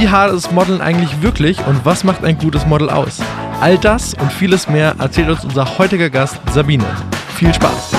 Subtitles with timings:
[0.00, 3.18] Wie hart ist Modeln eigentlich wirklich und was macht ein gutes Model aus?
[3.60, 6.86] All das und vieles mehr erzählt uns unser heutiger Gast Sabine.
[7.36, 7.92] Viel Spaß!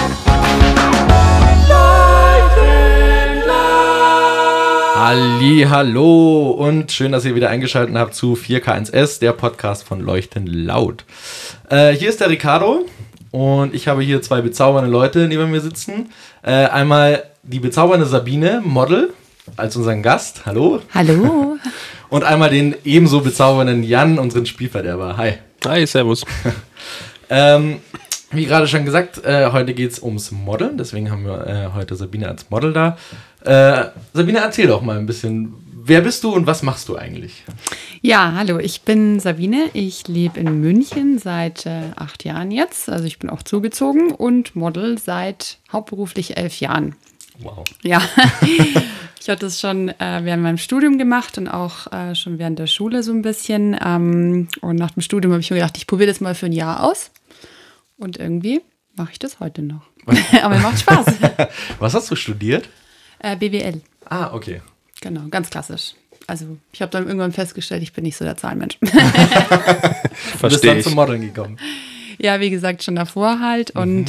[4.96, 10.48] Halli, hallo und schön, dass ihr wieder eingeschaltet habt zu 4K1S, der Podcast von Leuchten
[10.48, 11.06] laut.
[11.70, 12.84] Äh, hier ist der Ricardo
[13.30, 16.10] und ich habe hier zwei bezaubernde Leute neben mir sitzen.
[16.42, 19.14] Äh, einmal die bezaubernde Sabine, Model,
[19.56, 20.48] als unseren Gast.
[20.48, 20.82] Hallo.
[20.94, 21.58] Hallo.
[22.12, 25.16] Und einmal den ebenso bezaubernden Jan, unseren Spielverderber.
[25.16, 25.36] Hi.
[25.66, 26.26] Hi, servus.
[27.30, 27.78] ähm,
[28.32, 30.78] wie gerade schon gesagt, äh, heute geht es ums Modeln.
[30.78, 32.98] Deswegen haben wir äh, heute Sabine als Model da.
[33.46, 37.46] Äh, Sabine, erzähl doch mal ein bisschen, wer bist du und was machst du eigentlich?
[38.02, 39.70] Ja, hallo, ich bin Sabine.
[39.72, 42.90] Ich lebe in München seit äh, acht Jahren jetzt.
[42.90, 46.94] Also ich bin auch zugezogen und Model seit hauptberuflich elf Jahren.
[47.44, 47.64] Wow.
[47.84, 48.02] Ja,
[49.20, 52.68] ich hatte es schon äh, während meinem Studium gemacht und auch äh, schon während der
[52.68, 53.78] Schule so ein bisschen.
[53.84, 56.54] Ähm, und nach dem Studium habe ich mir gedacht, ich probiere das mal für ein
[56.54, 57.12] Jahr aus.
[57.98, 58.62] Und irgendwie
[58.96, 59.82] mache ich das heute noch.
[60.42, 61.06] Aber macht Spaß.
[61.80, 62.68] Was hast du studiert?
[63.20, 63.82] Äh, BWL.
[64.06, 64.62] Ah, okay.
[65.02, 65.94] Genau, ganz klassisch.
[66.28, 68.78] Also ich habe dann irgendwann festgestellt, ich bin nicht so der Zahlenmensch.
[68.80, 68.90] du
[70.48, 71.58] bist dann zum Modeln gekommen.
[72.18, 73.74] Ja, wie gesagt, schon davor halt.
[73.76, 74.06] Mhm.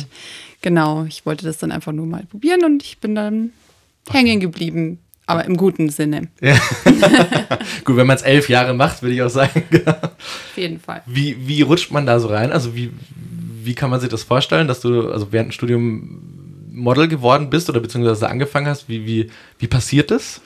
[0.63, 3.51] Genau, ich wollte das dann einfach nur mal probieren und ich bin dann
[4.09, 4.99] hängen geblieben.
[5.27, 6.29] Aber im guten Sinne.
[6.41, 6.57] Ja.
[7.85, 9.63] Gut, wenn man es elf Jahre macht, würde ich auch sagen.
[9.87, 11.03] Auf jeden Fall.
[11.07, 12.51] Wie, wie rutscht man da so rein?
[12.51, 12.91] Also wie,
[13.63, 16.23] wie kann man sich das vorstellen, dass du also während dem Studium
[16.73, 18.89] Model geworden bist oder beziehungsweise angefangen hast?
[18.89, 20.41] Wie, wie, wie passiert das?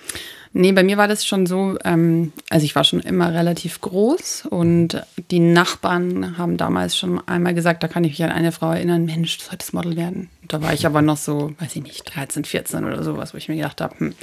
[0.58, 4.46] Nee, bei mir war das schon so, ähm, also ich war schon immer relativ groß
[4.48, 8.70] und die Nachbarn haben damals schon einmal gesagt, da kann ich mich an eine Frau
[8.70, 10.30] erinnern, Mensch, du solltest Model werden.
[10.48, 13.50] Da war ich aber noch so, weiß ich nicht, 13, 14 oder sowas, wo ich
[13.50, 14.14] mir gedacht habe, hm.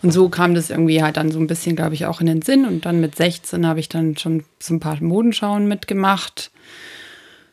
[0.00, 2.40] Und so kam das irgendwie halt dann so ein bisschen, glaube ich, auch in den
[2.40, 2.64] Sinn.
[2.64, 6.50] Und dann mit 16 habe ich dann schon so ein paar Modenschauen mitgemacht.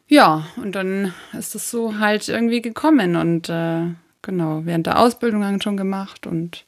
[0.08, 3.82] Ja, und dann ist es so halt irgendwie gekommen und äh,
[4.22, 6.64] genau, während der Ausbildung schon gemacht und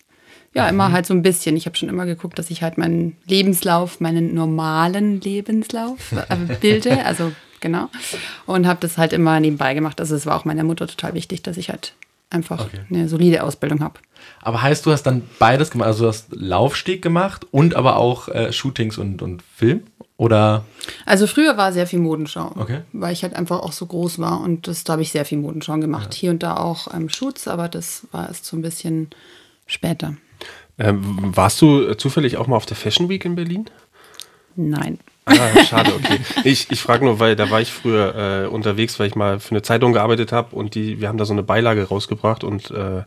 [0.54, 0.94] ja, immer mhm.
[0.94, 1.56] halt so ein bisschen.
[1.56, 7.00] Ich habe schon immer geguckt, dass ich halt meinen Lebenslauf, meinen normalen Lebenslauf äh, bilde.
[7.06, 7.90] Also genau.
[8.46, 10.00] Und habe das halt immer nebenbei gemacht.
[10.00, 11.94] Also es war auch meiner Mutter total wichtig, dass ich halt
[12.30, 12.80] einfach okay.
[12.90, 14.00] eine solide Ausbildung habe.
[14.42, 15.88] Aber heißt, du hast dann beides gemacht?
[15.88, 19.84] Also du hast Laufsteg gemacht und aber auch äh, Shootings und, und Film?
[20.18, 20.66] Oder?
[21.06, 22.82] Also früher war sehr viel Modenschau, okay.
[22.94, 25.40] weil ich halt einfach auch so groß war und das, da habe ich sehr viel
[25.40, 26.14] Modenschau gemacht.
[26.14, 26.20] Ja.
[26.20, 29.10] Hier und da auch ähm, Shoots, aber das war erst so ein bisschen
[29.66, 30.16] später.
[30.81, 33.66] Ähm, warst du zufällig auch mal auf der Fashion Week in Berlin?
[34.56, 35.00] Nein.
[35.25, 36.19] Ah, schade, okay.
[36.44, 39.52] Ich, ich frage nur, weil da war ich früher äh, unterwegs, weil ich mal für
[39.52, 43.03] eine Zeitung gearbeitet habe und die, wir haben da so eine Beilage rausgebracht und äh,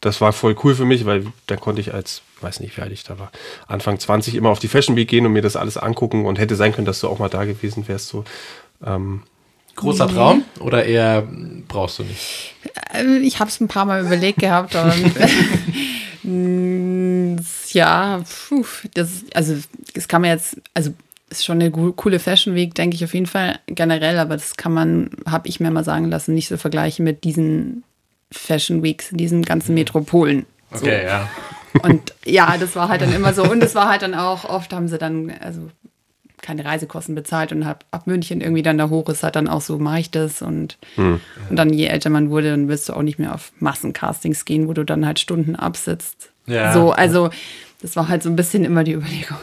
[0.00, 2.92] das war voll cool für mich, weil dann konnte ich als, weiß nicht, wie alt
[2.92, 3.30] ich da war,
[3.68, 6.56] Anfang 20 immer auf die Fashion Week gehen und mir das alles angucken und hätte
[6.56, 8.08] sein können, dass du auch mal da gewesen wärst.
[8.08, 8.24] So.
[8.84, 9.22] Ähm,
[9.76, 11.26] Großer Traum oder eher
[11.68, 12.54] brauchst du nicht?
[12.92, 14.74] Äh, ich habe es ein paar Mal überlegt gehabt.
[16.22, 16.28] Mm,
[17.74, 18.64] ja, puh,
[18.94, 19.56] das, also
[19.94, 20.92] das kann man jetzt, also
[21.30, 24.72] ist schon eine coole Fashion Week, denke ich auf jeden Fall generell, aber das kann
[24.72, 27.82] man, habe ich mir mal sagen lassen, nicht so vergleichen mit diesen
[28.30, 29.80] Fashion Weeks in diesen ganzen mhm.
[29.80, 30.46] Metropolen.
[30.72, 30.86] So.
[30.86, 31.28] Okay, ja.
[31.82, 33.42] Und ja, das war halt dann immer so.
[33.42, 35.70] Und es war halt dann auch, oft haben sie dann, also
[36.40, 39.62] keine Reisekosten bezahlt und hab, ab München irgendwie dann da hoch ist halt dann auch
[39.62, 41.20] so, mache ich das und, hm.
[41.48, 44.68] und dann je älter man wurde, dann wirst du auch nicht mehr auf Massencastings gehen,
[44.68, 46.33] wo du dann halt Stunden absitzt.
[46.46, 46.72] Ja.
[46.72, 47.30] So, also
[47.80, 49.38] das war halt so ein bisschen immer die Überlegung.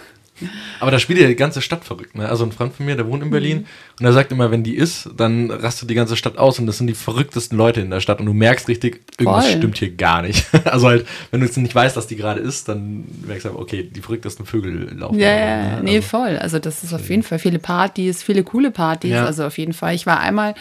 [0.80, 2.16] Aber da spielt ja die ganze Stadt verrückt.
[2.16, 2.28] Ne?
[2.28, 3.66] Also ein Freund von mir, der wohnt in Berlin mhm.
[4.00, 6.78] und er sagt immer, wenn die ist, dann rastet die ganze Stadt aus und das
[6.78, 9.58] sind die verrücktesten Leute in der Stadt und du merkst richtig, irgendwas Voll.
[9.58, 10.46] stimmt hier gar nicht.
[10.72, 13.62] Also halt, wenn du jetzt nicht weißt, dass die gerade ist, dann merkst du einfach,
[13.62, 15.20] okay, die verrücktesten Vögel laufen.
[15.20, 15.84] Ja, ja, ne?
[15.84, 16.38] nee, also, voll.
[16.38, 19.12] Also das ist auf jeden Fall viele Partys, viele coole Partys.
[19.12, 19.26] Ja.
[19.26, 19.96] Also auf jeden Fall.
[19.96, 20.56] Ich war einmal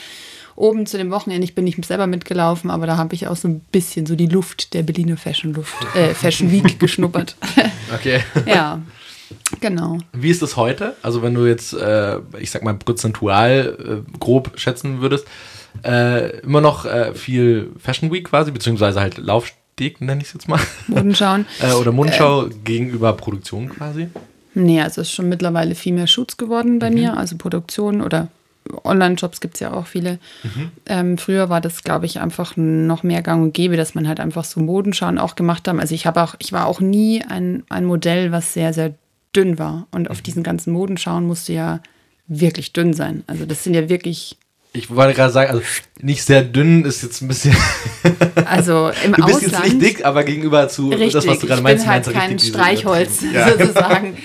[0.61, 3.49] oben zu dem Wochenende, ich bin nicht selber mitgelaufen, aber da habe ich auch so
[3.49, 7.37] ein bisschen so die Luft der Berliner Fashion Luft, äh, Fashion Week geschnuppert.
[7.93, 8.21] Okay.
[8.47, 8.81] ja.
[9.61, 9.99] Genau.
[10.13, 10.95] Wie ist es heute?
[11.03, 15.27] Also wenn du jetzt, äh, ich sag mal, prozentual äh, grob schätzen würdest,
[15.85, 20.49] äh, immer noch äh, viel Fashion Week quasi, beziehungsweise halt Laufsteg, nenne ich es jetzt
[20.49, 20.61] mal.
[20.87, 21.47] Modenschauen.
[21.61, 24.07] Äh, oder Modenschau äh, gegenüber Produktion quasi?
[24.55, 26.95] Nee, also es ist schon mittlerweile viel mehr Shoots geworden bei mhm.
[26.95, 28.29] mir, also Produktion oder
[28.85, 30.19] Online-Shops gibt es ja auch viele.
[30.43, 30.71] Mhm.
[30.87, 34.21] Ähm, früher war das, glaube ich, einfach noch mehr gang und gäbe, dass man halt
[34.21, 35.81] einfach so Modenschauen auch gemacht haben.
[35.81, 38.95] Also ich habe auch, ich war auch nie ein, ein Modell, was sehr, sehr
[39.35, 39.87] dünn war.
[39.91, 40.23] Und auf mhm.
[40.25, 41.81] diesen ganzen Modenschauen musste ja
[42.27, 43.25] wirklich dünn sein.
[43.27, 44.37] Also das sind ja wirklich
[44.73, 45.63] Ich wollte gerade sagen, also
[46.01, 47.57] nicht sehr dünn ist jetzt ein bisschen.
[48.47, 49.53] Also im du bist Ausland.
[49.53, 52.13] jetzt nicht dick, aber gegenüber zu Richtig, das, was du gerade ich meinst, bin halt
[52.13, 53.21] kein Streichholz.
[53.33, 53.49] Ja.
[53.59, 54.17] sozusagen.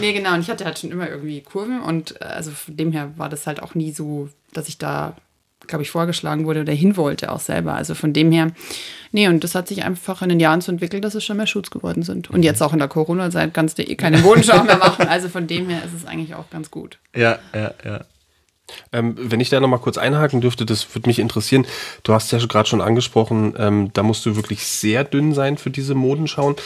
[0.00, 0.34] nee, genau.
[0.34, 3.28] Und ich hatte halt schon immer irgendwie Kurven und äh, also von dem her war
[3.28, 5.16] das halt auch nie so, dass ich da,
[5.66, 7.74] glaube ich, vorgeschlagen wurde oder hin wollte auch selber.
[7.74, 8.52] Also von dem her,
[9.12, 11.46] nee, und das hat sich einfach in den Jahren so entwickelt, dass es schon mehr
[11.46, 12.30] Schutz geworden sind.
[12.30, 15.08] Und jetzt auch in der Corona-Zeit kannst du eh keine Bodenschau mehr machen.
[15.08, 16.98] Also von dem her ist es eigentlich auch ganz gut.
[17.14, 18.04] Ja, ja, ja.
[18.92, 21.66] Ähm, wenn ich da nochmal kurz einhaken dürfte, das würde mich interessieren.
[22.02, 25.70] Du hast ja gerade schon angesprochen, ähm, da musst du wirklich sehr dünn sein für
[25.70, 26.56] diese Modenschauen.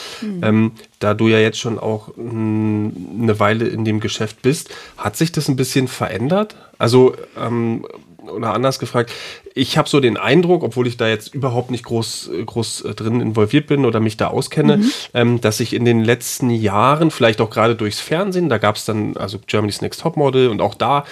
[0.43, 2.93] Ähm, da du ja jetzt schon auch mh,
[3.23, 6.57] eine Weile in dem Geschäft bist, hat sich das ein bisschen verändert?
[6.79, 7.85] Also, ähm,
[8.29, 9.13] oder anders gefragt,
[9.55, 13.21] ich habe so den Eindruck, obwohl ich da jetzt überhaupt nicht groß, groß äh, drin
[13.21, 14.83] involviert bin oder mich da auskenne,
[15.15, 18.85] ähm, dass ich in den letzten Jahren, vielleicht auch gerade durchs Fernsehen, da gab es
[18.85, 21.05] dann also Germany's Next Topmodel und auch da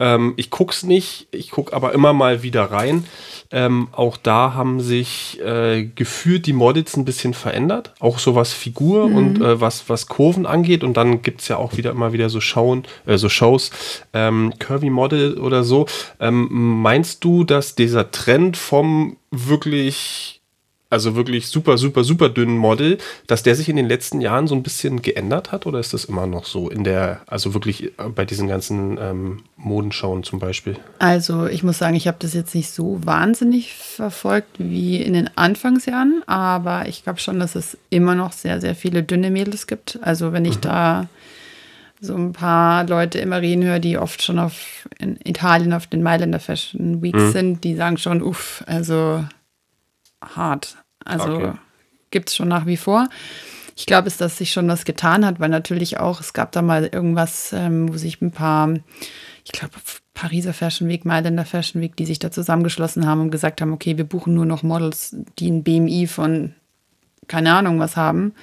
[0.00, 3.04] ähm, ich guck's nicht, ich guck aber immer mal wieder rein.
[3.50, 7.94] Ähm, auch da haben sich äh, gefühlt die Models ein bisschen verändert.
[7.98, 10.84] Auch so was Figur und äh, was, was Kurven angeht.
[10.84, 13.70] Und dann gibt's ja auch wieder immer wieder so, Schauen, äh, so Shows,
[14.12, 15.86] ähm, Curvy Model oder so.
[16.20, 20.37] Ähm, meinst du, dass dieser Trend vom wirklich
[20.90, 24.54] also wirklich super, super, super dünnen Model, dass der sich in den letzten Jahren so
[24.54, 28.08] ein bisschen geändert hat oder ist das immer noch so in der, also wirklich äh,
[28.14, 30.76] bei diesen ganzen ähm, Modenschauen zum Beispiel?
[30.98, 35.30] Also ich muss sagen, ich habe das jetzt nicht so wahnsinnig verfolgt wie in den
[35.36, 39.98] Anfangsjahren, aber ich glaube schon, dass es immer noch sehr, sehr viele dünne Mädels gibt.
[40.02, 41.08] Also wenn ich da
[42.00, 46.02] so ein paar Leute immer reden höre, die oft schon auf in Italien auf den
[46.02, 49.24] Mailänder Fashion Weeks sind, die sagen schon, uff, also
[50.22, 50.76] hart.
[51.04, 51.52] Also Okay.
[52.10, 53.08] gibt es schon nach wie vor.
[53.76, 56.62] Ich glaube, es, dass sich schon was getan hat, weil natürlich auch, es gab da
[56.62, 58.74] mal irgendwas, ähm, wo sich ein paar,
[59.44, 59.74] ich glaube,
[60.14, 63.96] Pariser Fashion Week, Mailänder Fashion Week, die sich da zusammengeschlossen haben und gesagt haben, okay,
[63.96, 66.54] wir buchen nur noch Models, die ein BMI von
[67.28, 68.34] keine Ahnung was haben.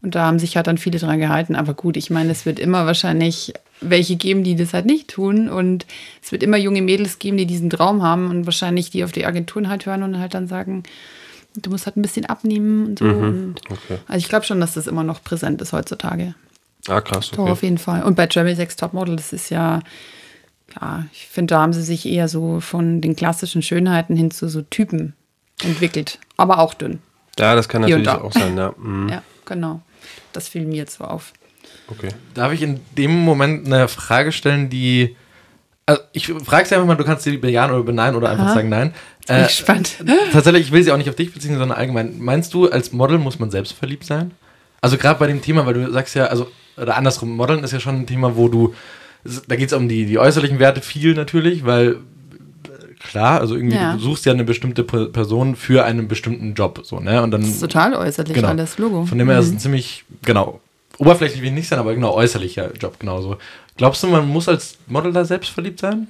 [0.00, 1.54] Und da haben sich halt dann viele dran gehalten.
[1.56, 5.48] Aber gut, ich meine, es wird immer wahrscheinlich welche geben, die das halt nicht tun.
[5.48, 5.86] Und
[6.22, 9.26] es wird immer junge Mädels geben, die diesen Traum haben und wahrscheinlich die auf die
[9.26, 10.82] Agenturen halt hören und halt dann sagen,
[11.54, 13.04] du musst halt ein bisschen abnehmen und so.
[13.04, 13.98] Und Okay.
[14.06, 16.34] also ich glaube schon, dass das immer noch präsent ist heutzutage.
[16.86, 17.30] Ah, krass.
[17.30, 17.66] Doch, auf Okay.
[17.66, 18.02] jeden Fall.
[18.02, 19.80] Und bei Germany Sex Topmodel, das ist ja,
[20.80, 24.48] ja, ich finde, da haben sie sich eher so von den klassischen Schönheiten hin zu
[24.48, 25.14] so Typen
[25.62, 26.18] entwickelt.
[26.36, 27.00] Aber auch dünn.
[27.38, 28.24] Ja, das kann Hier natürlich da.
[28.26, 28.72] auch sein, ja.
[28.78, 29.08] Mhm.
[29.10, 29.80] Ja, genau.
[30.32, 31.32] Das fiel mir jetzt so auf.
[31.90, 32.08] Okay.
[32.34, 35.16] Darf ich in dem Moment eine Frage stellen, die.
[35.86, 38.54] Also ich frage sie einfach mal, du kannst sie bejahen oder beneiden oder einfach Aha.
[38.54, 38.92] sagen nein.
[39.26, 39.96] Bin Äh, ich gespannt.
[40.32, 42.18] tatsächlich, ich will sie auch nicht auf dich beziehen, sondern allgemein.
[42.18, 44.32] Meinst du, als Model muss man selbst verliebt sein?
[44.82, 47.80] Also gerade bei dem Thema, weil du sagst ja, also, oder andersrum, Modeln ist ja
[47.80, 48.74] schon ein Thema, wo du,
[49.48, 51.96] da geht es um die, die äußerlichen Werte viel natürlich, weil
[53.00, 53.94] klar, also irgendwie, Ja.
[53.94, 57.22] du suchst ja eine bestimmte Per- Person für einen bestimmten Job, so, ne?
[57.22, 58.48] Und dann Das ist total äußerlich, Genau.
[58.48, 59.06] alles Logo.
[59.06, 60.60] Von dem her ist es ein ziemlich, genau,
[60.98, 63.38] oberflächlich will ich nicht sein, aber genau äußerlicher Job genauso.
[63.76, 66.08] Glaubst du, man muss als Model da selbst verliebt sein?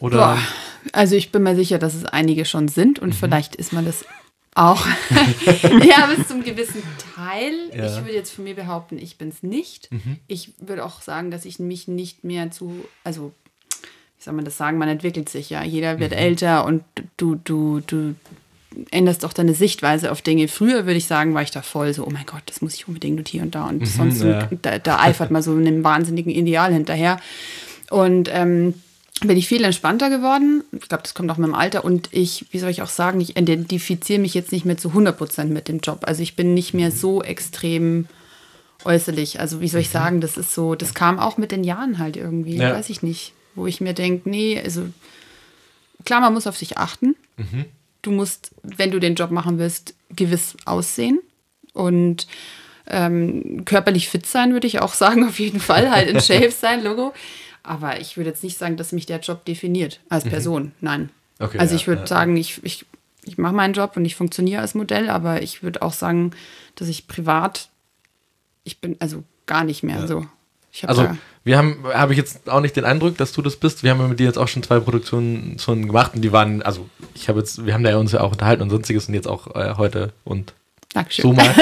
[0.00, 0.16] Oder?
[0.18, 0.38] Boah.
[0.92, 3.04] Also ich bin mir sicher, dass es einige schon sind Mhm.
[3.08, 4.04] und vielleicht ist man das
[4.54, 4.86] auch.
[5.86, 6.82] ja, bis zum gewissen
[7.14, 7.52] Teil.
[7.76, 7.86] Ja.
[7.86, 9.88] Ich würde jetzt von mir behaupten, ich bin es nicht.
[10.26, 13.32] Ich würde auch sagen, dass ich mich nicht mehr zu, also
[14.18, 15.62] wie soll man das sagen, man entwickelt sich ja.
[15.62, 16.82] Jeder wird älter und
[17.16, 18.14] du, du, du
[18.90, 20.48] änderst auch deine Sichtweise auf Dinge.
[20.48, 22.86] Früher würde ich sagen, war ich da voll so, oh mein Gott, das muss ich
[22.86, 23.66] unbedingt und hier und da.
[23.66, 24.48] Und sonst ja.
[24.62, 27.18] da, da eifert man so einem wahnsinnigen Ideal hinterher.
[27.90, 28.74] Und ähm,
[29.22, 30.62] bin ich viel entspannter geworden.
[30.72, 31.84] Ich glaube, das kommt auch mit dem Alter.
[31.84, 35.46] Und ich, wie soll ich auch sagen, ich identifiziere mich jetzt nicht mehr zu 100%
[35.46, 36.00] mit dem Job.
[36.02, 38.06] Also ich bin nicht mehr so extrem
[38.84, 39.40] äußerlich.
[39.40, 42.16] Also wie soll ich sagen, das ist so, das kam auch mit den Jahren halt
[42.16, 42.72] irgendwie, Ja.
[42.74, 43.32] weiß ich nicht.
[43.54, 44.86] Wo ich mir denke, nee, also
[46.04, 47.16] klar, man muss auf sich achten.
[48.08, 51.20] Du musst, wenn du den Job machen willst, gewiss aussehen.
[51.74, 52.26] Und
[52.86, 55.90] ähm, körperlich fit sein, würde ich auch sagen, auf jeden Fall.
[55.90, 57.12] Halt in Shape sein, Logo.
[57.62, 60.72] Aber ich würde jetzt nicht sagen, dass mich der Job definiert als Person.
[60.80, 61.10] Nein.
[61.38, 62.06] Okay, also ja, ich würde ja.
[62.06, 62.86] sagen, ich, ich,
[63.26, 66.30] ich mache meinen Job und ich funktioniere als Modell, aber ich würde auch sagen,
[66.76, 67.68] dass ich privat,
[68.64, 70.26] ich bin also gar nicht mehr so.
[70.72, 71.08] Ich habe Also,
[71.44, 73.82] wir haben, habe ich jetzt auch nicht den Eindruck, dass du das bist.
[73.82, 76.62] Wir haben ja mit dir jetzt auch schon zwei Produktionen schon gemacht und die waren,
[76.62, 79.14] also ich habe jetzt, wir haben da ja uns ja auch unterhalten und sonstiges und
[79.14, 80.52] jetzt auch äh, heute und
[80.94, 81.22] Dankeschön.
[81.22, 81.54] so mal.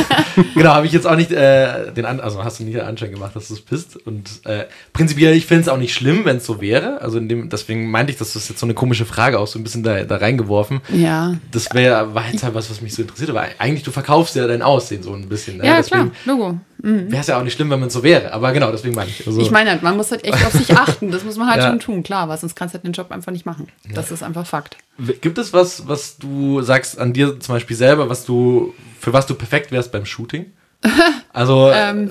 [0.54, 3.10] genau, habe ich jetzt auch nicht äh, den An also hast du nie den Anschein
[3.10, 3.96] gemacht, dass du es bist.
[4.06, 7.00] Und äh, prinzipiell, ich finde es auch nicht schlimm, wenn es so wäre.
[7.02, 9.58] Also in dem, deswegen meinte ich, dass das jetzt so eine komische Frage auch so
[9.58, 10.80] ein bisschen da, da reingeworfen.
[10.92, 11.34] Ja.
[11.50, 13.28] Das wäre war jetzt halt was, was mich so interessiert.
[13.30, 15.58] Aber eigentlich, du verkaufst ja dein Aussehen so ein bisschen.
[15.58, 15.66] Ne?
[15.66, 16.58] Ja, Deswegen- klar, Logo.
[16.78, 18.32] wäre es ja auch nicht schlimm, wenn man so wäre.
[18.32, 19.26] Aber genau, deswegen meine ich.
[19.26, 21.10] Also, Ich meine, halt, man muss halt echt auf sich achten.
[21.10, 21.68] Das muss man halt Ja.
[21.68, 23.68] schon tun, klar, weil sonst kannst du halt den Job einfach nicht machen.
[23.94, 24.78] Das ist einfach Fakt.
[25.22, 29.26] Gibt es was, was du sagst an dir zum Beispiel selber, was du, für was
[29.26, 30.46] du perfekt wärst beim Shooting?
[31.32, 32.10] Also, Ähm,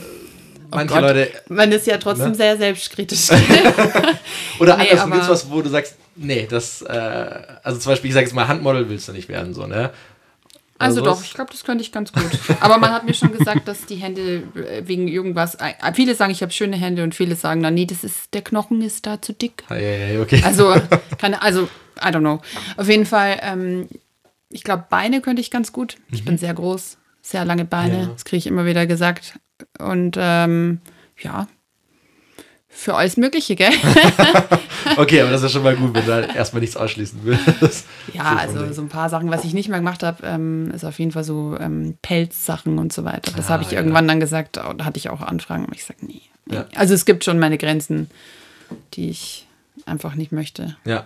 [0.72, 1.01] manche Gott.
[1.01, 2.36] Leute, Man ist ja trotzdem Ne?
[2.36, 3.30] sehr selbstkritisch.
[4.60, 7.30] oder Nee, andersrum, gibt es was, wo du sagst, nee, das, äh,
[7.63, 9.92] also zum Beispiel, ich sage jetzt mal, Handmodel willst du nicht werden, so, ne?
[10.82, 12.24] Also Also doch, ich glaube, das könnte ich ganz gut.
[12.62, 15.56] Aber man hat mir schon gesagt, dass die Hände äh, wegen irgendwas.
[15.56, 18.42] äh, Viele sagen, ich habe schöne Hände und viele sagen dann, nee, das ist, der
[18.44, 19.63] Knochen ist da zu dick.
[19.70, 20.42] Ja, ja, okay.
[20.46, 20.74] Also,
[21.18, 21.63] keine, also,
[22.01, 22.39] I don't know.
[22.78, 23.89] Auf jeden Fall, ähm,
[24.50, 25.98] ich glaube, Beine könnte ich ganz gut.
[26.12, 27.96] Ich bin sehr groß, sehr lange Beine.
[27.98, 28.01] Mhm.
[28.03, 28.08] Ja.
[28.08, 29.39] Das kriege ich immer wieder gesagt.
[29.79, 30.79] Und ähm,
[31.20, 31.48] ja,
[32.72, 33.72] für alles Mögliche, gell?
[34.96, 37.86] Okay, aber das ist ja schon mal gut, wenn du halt erstmal nichts ausschließen willst.
[38.13, 40.98] Ja, also so ein paar Sachen, was ich nicht mehr gemacht habe, ähm, ist auf
[40.98, 43.32] jeden Fall so ähm, Pelzsachen und so weiter.
[43.36, 43.79] Das Ah, habe ich ja.
[43.79, 46.22] irgendwann dann gesagt, oh, da hatte ich auch Anfragen, aber ich sage, nee.
[46.50, 46.65] Ja.
[46.75, 48.10] Also es gibt schon meine Grenzen,
[48.94, 49.48] die ich
[49.86, 50.75] einfach nicht möchte.
[50.86, 51.06] Ja.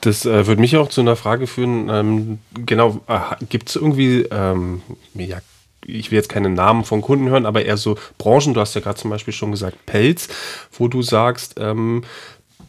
[0.00, 1.88] Das äh, würde mich auch zu einer Frage führen.
[1.90, 4.82] Ähm, genau, äh, gibt es irgendwie, ähm,
[5.14, 5.38] ja,
[5.84, 8.80] ich will jetzt keine Namen von Kunden hören, aber eher so Branchen, du hast ja
[8.80, 10.28] gerade zum Beispiel schon gesagt, Pelz,
[10.72, 12.02] wo du sagst, ähm,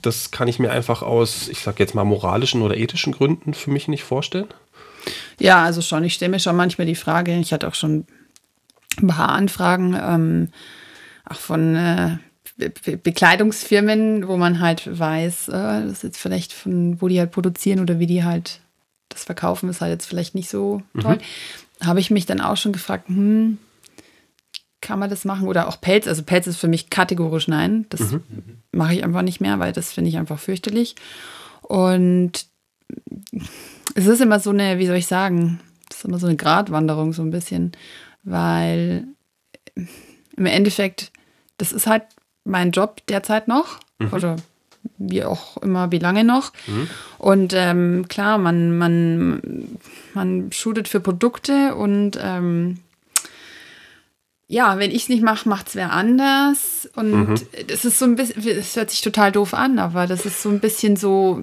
[0.01, 3.71] das kann ich mir einfach aus, ich sag jetzt mal, moralischen oder ethischen Gründen für
[3.71, 4.47] mich nicht vorstellen.
[5.39, 6.03] Ja, also schon.
[6.03, 8.05] Ich stelle mir schon manchmal die Frage, ich hatte auch schon
[8.97, 10.49] ein paar Anfragen, ähm,
[11.27, 12.17] auch von äh,
[12.57, 17.19] Be Be Bekleidungsfirmen, wo man halt weiß, äh, das ist jetzt vielleicht von, wo die
[17.19, 18.61] halt produzieren oder wie die halt
[19.09, 21.17] das verkaufen, ist halt jetzt vielleicht nicht so toll.
[21.83, 23.57] Habe ich mich dann auch schon gefragt, hm,
[24.81, 25.47] kann man das machen?
[25.47, 26.07] Oder auch Pelz.
[26.07, 27.85] Also Pelz ist für mich kategorisch nein.
[27.89, 28.15] Das
[28.71, 30.95] mache ich einfach nicht mehr, weil das finde ich einfach fürchterlich.
[31.61, 32.45] Und
[33.95, 37.13] es ist immer so eine, wie soll ich sagen, es ist immer so eine Gratwanderung
[37.13, 37.73] so ein bisschen,
[38.23, 39.07] weil
[40.35, 41.11] im Endeffekt,
[41.57, 42.03] das ist halt
[42.43, 43.79] mein Job derzeit noch
[44.11, 44.35] oder
[44.97, 46.51] wie auch immer, wie lange noch.
[47.17, 49.77] Und ähm, klar, man, man,
[50.13, 52.79] man shootet für Produkte und ähm,
[54.51, 56.89] ja, wenn ich es nicht mache, macht es wer anders.
[56.95, 60.41] Und das ist so ein bisschen, es hört sich total doof an, aber das ist
[60.41, 61.41] so ein bisschen so,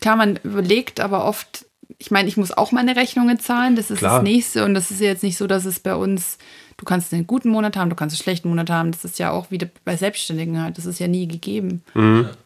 [0.00, 1.66] klar, man überlegt, aber oft,
[1.98, 4.20] ich meine, ich muss auch meine Rechnungen zahlen, das ist Klar.
[4.20, 4.64] das Nächste.
[4.64, 6.38] Und das ist jetzt nicht so, dass es bei uns,
[6.78, 8.92] du kannst einen guten Monat haben, du kannst einen schlechten Monat haben.
[8.92, 11.82] Das ist ja auch wieder bei Selbstständigen halt, das ist ja nie gegeben.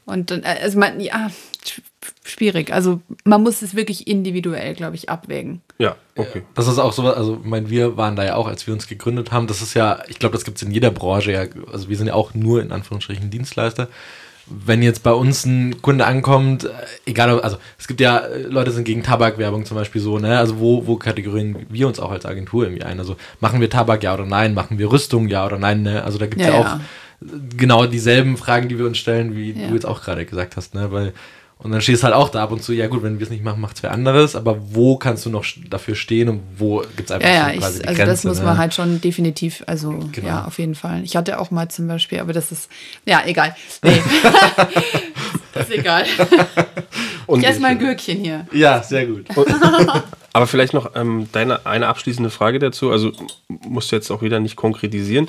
[0.06, 1.30] Und dann, äh, also man, ja,
[1.64, 1.80] sch-
[2.24, 2.72] schwierig.
[2.72, 5.60] Also man muss es wirklich individuell, glaube ich, abwägen.
[5.78, 6.42] Ja, okay.
[6.54, 8.86] Das ist auch so, also ich meine, wir waren da ja auch, als wir uns
[8.86, 11.88] gegründet haben, das ist ja, ich glaube, das gibt es in jeder Branche ja, also
[11.88, 13.88] wir sind ja auch nur in Anführungsstrichen Dienstleister.
[14.52, 16.70] Wenn jetzt bei uns ein Kunde ankommt, äh,
[17.06, 20.38] egal, ob- also es gibt ja, äh, Leute sind gegen Tabakwerbung zum Beispiel so, ne?
[20.38, 22.98] Also wo, wo kategorieren wir uns auch als Agentur irgendwie ein?
[22.98, 24.52] Also machen wir Tabak ja oder nein?
[24.54, 25.82] Machen wir Rüstung ja oder nein?
[25.82, 26.02] Ne?
[26.04, 26.80] Also da gibt es ja, Ja, auch ja.
[27.56, 29.68] genau dieselben Fragen, die wir uns stellen, wie Ja.
[29.68, 30.90] du jetzt auch gerade gesagt hast, ne?
[30.90, 31.12] Weil
[31.62, 33.30] und dann stehst du halt auch da ab und zu, ja gut, wenn wir es
[33.30, 36.78] nicht machen, macht es wer anderes, aber wo kannst du noch dafür stehen und wo
[36.96, 38.04] gibt es einfach Ja, ja, ich, also Grenze?
[38.06, 38.44] das muss ne?
[38.44, 40.26] man halt schon definitiv, also Genau.
[40.26, 41.02] ja, auf jeden Fall.
[41.04, 42.70] Ich hatte auch mal zum Beispiel, aber das ist,
[43.04, 43.54] ja, egal.
[43.82, 43.92] Nee.
[45.60, 46.04] ist egal.
[47.26, 48.46] Und Ich esse mal ein Gürkchen hier.
[48.52, 49.26] Ja, sehr gut.
[50.32, 52.90] Aber vielleicht noch ähm, deine eine abschließende Frage dazu.
[52.90, 53.12] Also
[53.48, 55.28] musst du jetzt auch wieder nicht konkretisieren.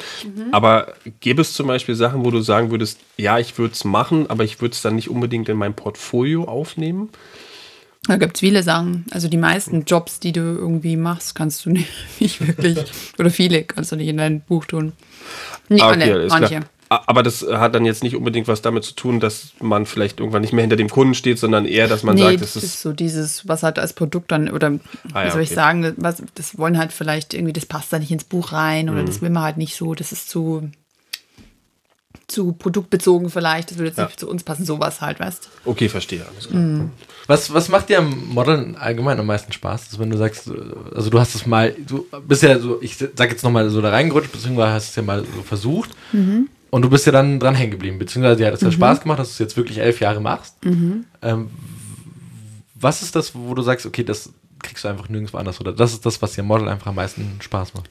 [0.51, 4.29] Aber gäbe es zum Beispiel Sachen, wo du sagen würdest, ja, ich würde es machen,
[4.29, 7.09] aber ich würde es dann nicht unbedingt in mein Portfolio aufnehmen?
[8.07, 9.05] Da gibt es viele Sachen.
[9.11, 11.89] Also die meisten Jobs, die du irgendwie machst, kannst du nicht,
[12.19, 12.77] nicht wirklich,
[13.19, 14.93] oder viele kannst du nicht in dein Buch tun.
[15.69, 16.47] Nicht Ah, okay, alle, manche.
[16.47, 16.61] klar.
[16.93, 20.41] Aber das hat dann jetzt nicht unbedingt was damit zu tun, dass man vielleicht irgendwann
[20.41, 22.73] nicht mehr hinter dem Kunden steht, sondern eher, dass man nee, sagt, das das ist
[22.75, 22.81] ist.
[22.81, 24.77] so dieses, was halt als Produkt dann, oder
[25.13, 25.55] Ah, wie soll ich okay.
[25.55, 29.03] sagen, was, das wollen halt vielleicht irgendwie, das passt da nicht ins Buch rein oder
[29.03, 29.05] Mhm.
[29.05, 30.69] das will man halt nicht so, das ist zu,
[32.27, 34.05] zu produktbezogen vielleicht, das würde jetzt Ja.
[34.07, 36.25] nicht zu uns passen, sowas halt, weißt Okay, verstehe.
[36.33, 36.61] Alles klar.
[36.61, 36.89] Mhm.
[37.27, 39.83] Was, was macht dir am Modeln allgemein am meisten Spaß?
[39.87, 40.49] Also wenn du sagst,
[40.93, 43.91] also du hast es mal, du bist ja so, ich sag jetzt nochmal so da
[43.91, 45.91] reingerutscht, beziehungsweise hast es ja mal so versucht
[46.71, 49.19] und du bist ja dann dran hängen geblieben, beziehungsweise dir hat es ja Spaß gemacht,
[49.19, 50.55] dass du es jetzt wirklich elf Jahre machst.
[51.21, 51.51] Ähm,
[52.73, 54.31] was ist das, wo du sagst, okay, das
[54.63, 57.37] kriegst du einfach nirgendwo anders oder das ist das, was dir Model einfach am meisten
[57.39, 57.89] Spaß macht?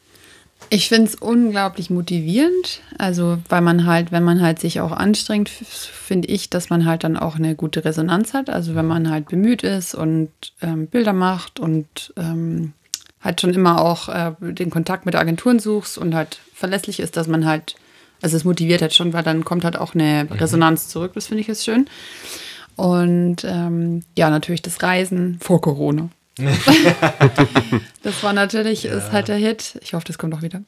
[0.68, 2.82] Ich finde es unglaublich motivierend.
[2.98, 7.02] Also, weil man halt, wenn man halt sich auch anstrengt, finde ich, dass man halt
[7.02, 8.50] dann auch eine gute Resonanz hat.
[8.50, 12.72] Also, wenn man halt bemüht ist und ähm, Bilder macht und ähm,
[13.20, 17.26] halt schon immer auch äh, den Kontakt mit Agenturen suchst und halt verlässlich ist, dass
[17.26, 17.74] man halt,
[18.22, 21.12] also es motiviert halt schon, weil dann kommt halt auch eine Resonanz zurück.
[21.14, 21.88] Das finde ich jetzt schön.
[22.76, 26.08] Und ähm, ja, natürlich das Reisen vor Corona.
[28.02, 28.94] das war natürlich, ja.
[28.94, 29.78] ist halt der Hit.
[29.82, 30.62] Ich hoffe, das kommt auch wieder.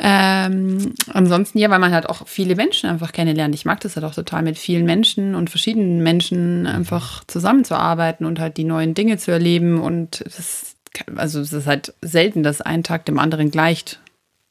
[0.00, 3.54] Ähm, ansonsten, ja, weil man halt auch viele Menschen einfach kennenlernt.
[3.54, 8.38] Ich mag das halt auch total, mit vielen Menschen und verschiedenen Menschen einfach zusammenzuarbeiten und
[8.38, 9.80] halt die neuen Dinge zu erleben.
[9.80, 10.76] Und das,
[11.16, 14.00] also es ist halt selten, dass ein Tag dem anderen gleicht.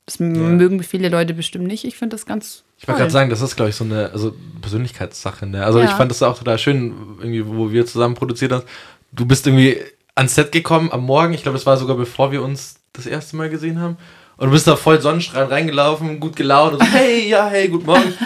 [0.05, 0.25] Das ja.
[0.25, 1.85] mögen viele Leute bestimmt nicht.
[1.85, 2.63] Ich finde das ganz.
[2.77, 5.45] Ich wollte gerade sagen, das ist, glaube ich, so eine also Persönlichkeitssache.
[5.45, 5.63] Ne?
[5.63, 5.85] Also ja.
[5.85, 8.63] ich fand das auch total schön, irgendwie, wo wir zusammen produziert haben.
[9.11, 9.77] Du bist irgendwie
[10.15, 11.33] ans Set gekommen am Morgen.
[11.33, 13.97] Ich glaube, es war sogar bevor wir uns das erste Mal gesehen haben.
[14.37, 17.85] Und du bist da voll Sonnenstrahlen reingelaufen, gut gelaunt und so, hey, ja, hey, guten
[17.85, 18.13] Morgen.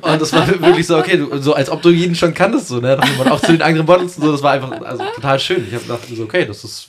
[0.00, 2.80] Und das war wirklich so, okay, du, so als ob du jeden schon kanntest, so,
[2.80, 2.96] ne?
[3.30, 5.66] auch zu den anderen Bottles und so, das war einfach also, total schön.
[5.66, 6.86] Ich habe gedacht, so, okay, das ist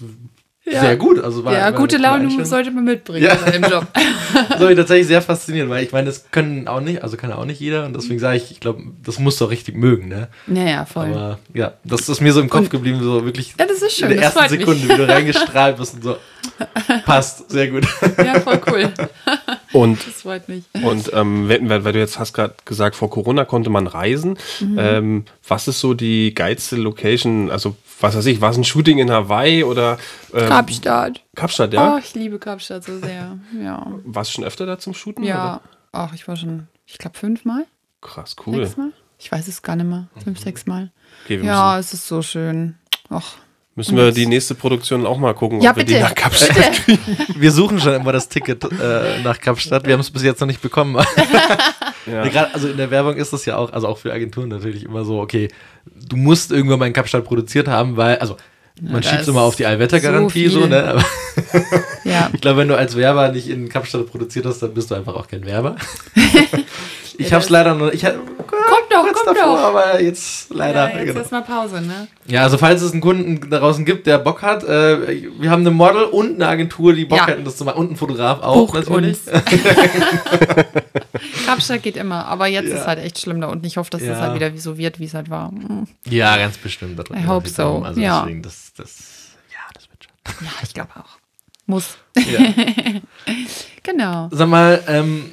[0.72, 0.82] ja.
[0.82, 1.24] Sehr gut.
[1.24, 3.34] Also war, ja, war gute Laune sollte man mitbringen ja.
[3.52, 3.88] im Job.
[4.50, 7.46] das war tatsächlich sehr faszinierend, weil ich meine, das können auch nicht, also kann auch
[7.46, 7.86] nicht jeder.
[7.86, 10.28] Und deswegen sage ich, ich glaube, das musst du auch richtig mögen, ne?
[10.48, 11.10] Ja, ja, voll.
[11.10, 13.94] Aber ja, das ist mir so im Kopf und, geblieben, so wirklich ja, das ist
[13.94, 16.18] schön, in der ersten Sekunde, wie du reingestrahlt bist und so.
[17.06, 17.86] Passt, sehr gut.
[18.18, 18.92] Ja, voll cool.
[19.72, 20.64] Und, das freut mich.
[20.82, 24.38] Und ähm, weil, weil, du jetzt hast gerade gesagt, vor Corona konnte man reisen.
[24.60, 24.78] Mhm.
[24.80, 27.52] Ähm, was ist so die geilste Location?
[27.52, 29.98] Also, was weiß ich, war es ein Shooting in Hawaii oder
[30.34, 31.24] ähm, Kapstadt?
[31.36, 31.96] Kapstadt, ja.
[31.96, 33.38] Oh, ich liebe Kapstadt so sehr.
[33.62, 33.88] Ja.
[34.06, 35.24] Warst du schon öfter da zum Shooten?
[35.24, 35.62] Ja.
[35.92, 37.66] Ach, ich war schon, ich glaube, fünfmal.
[38.02, 38.66] Krass, cool.
[38.66, 38.92] Sechsmal?
[39.18, 40.08] Ich weiß es gar nicht mehr.
[40.24, 40.44] Fünf, mhm.
[40.44, 40.92] sechs Mal.
[41.26, 42.76] Okay, ja, es ist so schön.
[43.10, 43.36] Ach.
[43.80, 45.92] Müssen wir die nächste Produktion auch mal gucken, ja, ob bitte.
[45.92, 47.00] wir die nach Kapstadt kriegen.
[47.38, 49.86] Wir suchen schon immer das Ticket äh, nach Kapstadt.
[49.86, 50.96] Wir haben es bis jetzt noch nicht bekommen.
[52.06, 52.26] ja.
[52.26, 54.84] nee, grad, also in der Werbung ist das ja auch, also auch für Agenturen natürlich
[54.84, 55.48] immer so, okay,
[55.86, 58.36] du musst irgendwann mal in Kapstadt produziert haben, weil, also
[58.82, 60.84] man schiebt es immer auf die Allwettergarantie so, so, ne?
[60.84, 61.06] Aber
[62.04, 62.30] ja.
[62.34, 65.16] ich glaube, wenn du als Werber nicht in Kapstadt produziert hast, dann bist du einfach
[65.16, 65.78] auch kein Werber.
[67.20, 67.92] Ich habe es leider noch.
[67.92, 68.06] Ich,
[68.90, 69.64] doch, komm davor, doch.
[69.66, 70.90] aber jetzt leider.
[70.90, 71.20] Ja, jetzt genau.
[71.20, 72.08] erstmal Pause, ne?
[72.26, 75.62] Ja, also falls es einen Kunden da draußen gibt, der Bock hat, äh, wir haben
[75.62, 77.28] eine Model und eine Agentur, die Bock ja.
[77.28, 77.78] hätten, das zu machen.
[77.78, 79.20] Und einen Fotograf auch Bucht natürlich.
[81.46, 82.78] Kapstadt geht immer, aber jetzt ja.
[82.78, 83.66] ist halt echt schlimm da unten.
[83.66, 84.10] Ich hoffe, dass ja.
[84.10, 85.52] das halt wieder so wird, wie es halt war.
[85.52, 85.88] Mhm.
[86.08, 87.00] Ja, ganz bestimmt.
[87.12, 87.84] I hope so.
[87.84, 88.22] Also ja.
[88.22, 90.48] Deswegen, das, das, ja, das wird schon.
[90.48, 91.18] Ja, ich glaube auch.
[91.66, 91.98] Muss.
[93.84, 94.30] genau.
[94.32, 95.30] Sag mal, ähm,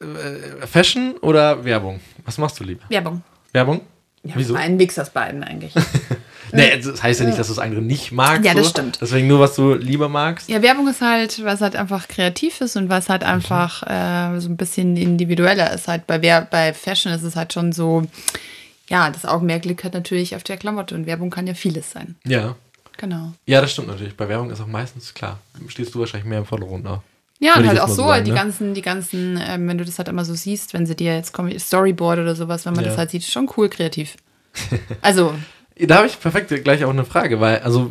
[0.00, 2.00] äh, Fashion oder Werbung?
[2.24, 2.84] Was machst du lieber?
[2.88, 3.22] Werbung.
[3.52, 3.80] Werbung?
[4.22, 4.54] Ja, Wieso?
[4.54, 5.72] Ein Mix aus beiden eigentlich.
[6.52, 8.44] nee, das heißt ja nicht, dass du das andere nicht magst.
[8.44, 8.70] Ja, das so.
[8.70, 8.98] stimmt.
[9.00, 10.48] Deswegen nur, was du lieber magst.
[10.48, 13.28] Ja, Werbung ist halt, was halt einfach kreativ ist und was halt mhm.
[13.28, 15.86] einfach äh, so ein bisschen individueller ist.
[15.86, 18.02] Halt bei, bei Fashion ist es halt schon so,
[18.88, 22.16] ja, das Augenmerk liegt halt natürlich auf der Klamotte und Werbung kann ja vieles sein.
[22.24, 22.56] Ja.
[22.98, 23.32] Genau.
[23.44, 24.16] Ja, das stimmt natürlich.
[24.16, 25.38] Bei Werbung ist auch meistens klar.
[25.68, 27.02] Stehst du wahrscheinlich mehr im Vordergrund auch.
[27.38, 28.36] Ja, und halt auch so, sagen, die ne?
[28.36, 31.32] ganzen, die ganzen, ähm, wenn du das halt immer so siehst, wenn sie dir jetzt
[31.32, 32.90] kommen, Storyboard oder sowas, wenn man ja.
[32.90, 34.16] das halt sieht, schon cool kreativ.
[35.02, 35.34] Also.
[35.78, 37.90] da habe ich perfekt gleich auch eine Frage, weil, also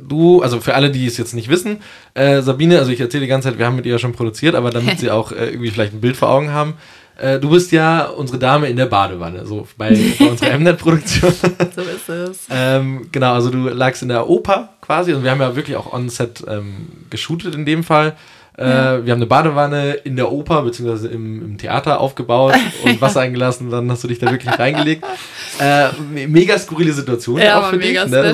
[0.00, 1.80] du, also für alle, die es jetzt nicht wissen,
[2.14, 4.70] äh, Sabine, also ich erzähle die ganze Zeit, wir haben mit ihr schon produziert, aber
[4.70, 6.74] damit sie auch äh, irgendwie vielleicht ein Bild vor Augen haben,
[7.18, 11.32] äh, du bist ja unsere Dame in der Badewanne, so bei, bei unserer Mnet-Produktion.
[11.74, 12.46] so ist es.
[12.48, 15.92] ähm, genau, also du lagst in der Oper quasi und wir haben ja wirklich auch
[15.92, 18.16] on-set ähm, geshootet in dem Fall.
[18.58, 21.06] Äh, wir haben eine Badewanne in der Oper bzw.
[21.06, 23.70] Im, im, Theater aufgebaut und Wasser eingelassen.
[23.70, 25.04] Dann hast du dich da wirklich reingelegt.
[25.60, 25.88] Äh,
[26.28, 27.92] mega skurrile Situation ja, auch für dich.
[28.06, 28.32] Ne?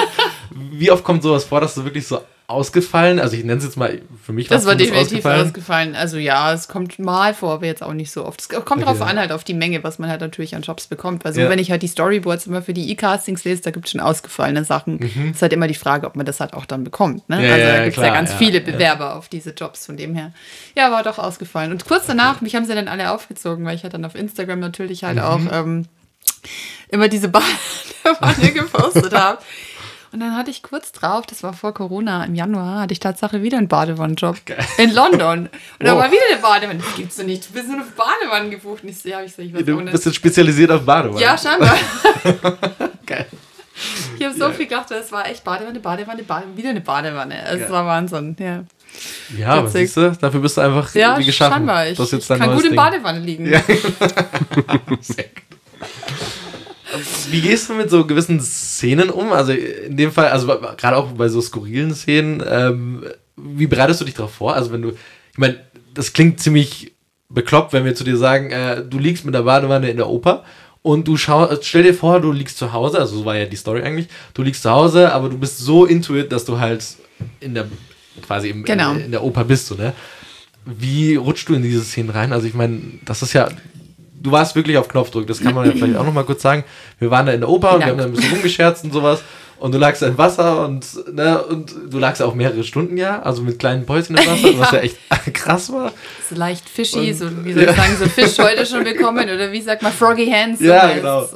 [0.70, 3.18] Wie oft kommt sowas vor, dass du wirklich so ausgefallen?
[3.18, 5.46] Also ich nenne es jetzt mal, für mich das war definitiv ausgefallen.
[5.46, 5.94] ausgefallen.
[5.96, 8.40] Also ja, es kommt mal vor, aber jetzt auch nicht so oft.
[8.40, 8.82] Es kommt okay.
[8.84, 11.26] drauf an, halt auf die Menge, was man halt natürlich an Jobs bekommt.
[11.26, 11.50] Also ja.
[11.50, 14.64] wenn ich halt die Storyboards immer für die E-Castings lese, da gibt es schon ausgefallene
[14.64, 14.98] Sachen.
[14.98, 15.32] Mhm.
[15.32, 17.28] ist halt immer die Frage, ob man das halt auch dann bekommt.
[17.28, 17.44] Ne?
[17.44, 20.32] Ja, also da gibt es ja ganz viele Bewerber auf diese Jobs von dem her.
[20.76, 21.72] Ja, war doch ausgefallen.
[21.72, 24.60] Und kurz danach, mich haben sie dann alle aufgezogen, weil ich halt dann auf Instagram
[24.60, 25.22] natürlich halt mhm.
[25.22, 25.86] auch ähm,
[26.90, 29.38] immer diese Badewanne gepostet habe.
[30.16, 33.42] Und dann hatte ich kurz drauf, das war vor Corona, im Januar, hatte ich Tatsache
[33.42, 34.38] wieder einen Badewannenjob
[34.78, 35.40] in London.
[35.40, 35.78] Und wow.
[35.80, 36.78] da war wieder eine Badewanne.
[36.78, 37.46] Das gibt's doch nicht.
[37.46, 38.82] Du bist nur auf Badewannen gebucht.
[38.82, 41.20] Und ich so, ja, ich so, ich weiß Du bist jetzt spezialisiert auf Badewannen.
[41.20, 41.76] Ja, scheinbar.
[43.06, 43.26] Geil.
[44.18, 44.52] Ich habe so ja.
[44.52, 47.46] viel gedacht, es war echt Badewanne, Badewanne, Badewanne, wieder eine Badewanne.
[47.48, 47.70] Es ja.
[47.70, 48.64] war Wahnsinn, ja.
[49.36, 51.56] Ja, aber siehst du, dafür bist du einfach ja, wie geschaffen.
[51.56, 51.88] Scheinbar.
[51.88, 52.70] Ich, ich kann gut Ding.
[52.70, 53.52] in Badewanne liegen.
[53.52, 53.60] Ja.
[55.02, 55.42] Sehr gut.
[57.30, 59.32] Wie gehst du mit so gewissen Szenen um?
[59.32, 63.04] Also in dem Fall, also gerade auch bei so skurrilen Szenen, ähm,
[63.36, 64.54] wie bereitest du dich darauf vor?
[64.54, 65.58] Also wenn du, ich meine,
[65.94, 66.92] das klingt ziemlich
[67.28, 70.44] bekloppt, wenn wir zu dir sagen, äh, du liegst mit der Badewanne in der Oper
[70.82, 73.56] und du schaust, stell dir vor, du liegst zu Hause, also so war ja die
[73.56, 76.84] Story eigentlich, du liegst zu Hause, aber du bist so into it, dass du halt
[77.40, 77.66] in der,
[78.24, 78.92] quasi im, genau.
[78.92, 79.92] in, in der Oper bist, so, ne?
[80.64, 82.32] Wie rutschst du in diese Szenen rein?
[82.32, 83.48] Also ich meine, das ist ja,
[84.26, 86.64] du warst wirklich auf Knopfdruck, das kann man ja vielleicht auch nochmal kurz sagen.
[86.98, 89.22] Wir waren da in der Oper und wir haben da ein bisschen rumgescherzt und sowas.
[89.58, 90.84] Und du lagst im Wasser und,
[91.14, 94.72] ne, und du lagst auch mehrere Stunden ja, also mit kleinen Päuschen im Wasser, was
[94.72, 94.98] ja echt
[95.32, 95.92] krass war.
[96.28, 99.62] So leicht fishy, so, wie soll ich sagen, so Fisch heute schon bekommen oder wie
[99.62, 100.60] sagt man, Froggy Hands.
[100.60, 101.28] Ja, genau.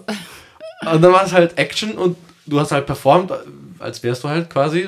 [0.93, 3.33] Und dann war es halt Action und du hast halt performt,
[3.79, 4.87] als wärst du halt quasi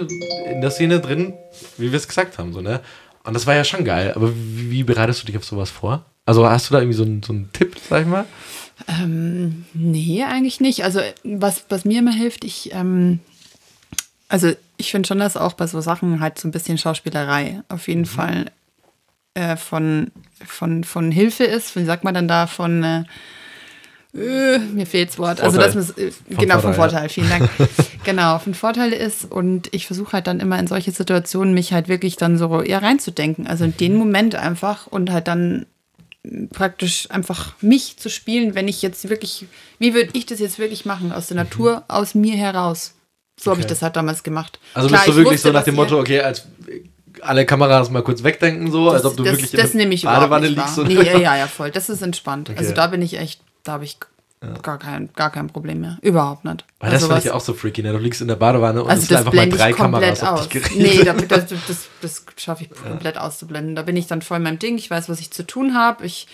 [0.50, 1.32] in der Szene drin,
[1.78, 2.80] wie wir es gesagt haben, so, ne?
[3.24, 4.12] Und das war ja schon geil.
[4.14, 6.04] Aber wie, wie bereitest du dich auf sowas vor?
[6.24, 8.26] Also hast du da irgendwie so einen, so einen Tipp, sag ich mal?
[8.88, 10.84] Ähm, nee, eigentlich nicht.
[10.84, 13.20] Also was, was mir immer hilft, ich, ähm,
[14.28, 17.88] also ich finde schon, dass auch bei so Sachen halt so ein bisschen Schauspielerei auf
[17.88, 18.50] jeden Fall
[19.34, 20.10] äh, von,
[20.44, 21.76] von, von Hilfe ist.
[21.76, 23.04] Wie sagt man dann da von äh,
[24.14, 25.40] äh, mir fehlt's Wort.
[25.40, 25.74] Also Vorteil.
[25.74, 27.50] das muss, äh, genau vom Vorteil, Vorteil, vielen Dank.
[28.04, 31.88] genau, von Vorteil ist und ich versuche halt dann immer in solche Situationen mich halt
[31.88, 33.46] wirklich dann so eher reinzudenken.
[33.46, 35.66] Also in den Moment einfach und halt dann
[36.52, 39.46] praktisch einfach mich zu spielen, wenn ich jetzt wirklich,
[39.78, 42.94] wie würde ich das jetzt wirklich machen, aus der Natur, aus mir heraus.
[43.40, 43.74] So habe ich Okay.
[43.74, 44.60] das halt damals gemacht.
[44.74, 46.46] Also Klar, bist du ich wirklich wusste, so nach dem Motto, okay, als
[47.20, 50.06] alle Kameras mal kurz wegdenken, so, als ob du das, wirklich das in nehme der
[50.06, 50.78] Badewanne liegst.
[50.78, 51.70] Nee, ja, ja, ja, voll.
[51.70, 52.50] Das ist entspannt.
[52.50, 52.58] Okay.
[52.58, 53.98] Also da bin ich echt, da habe ich
[54.62, 55.98] gar, kein, gar kein Problem mehr.
[56.02, 56.64] Überhaupt nicht.
[56.80, 57.92] Weil das also fand ich was- ja auch so freaky, ne?
[57.92, 60.40] Du liegst in der Badewanne und Also es sind einfach mal drei ich Kameras auf
[60.48, 60.78] dich gerichtet.
[60.78, 63.74] Nee, das, das, das, das schaffe ich komplett auszublenden.
[63.76, 64.76] Da bin ich dann voll in meinem Ding.
[64.78, 66.04] Ich weiß, was ich zu tun habe.
[66.06, 66.26] Ich,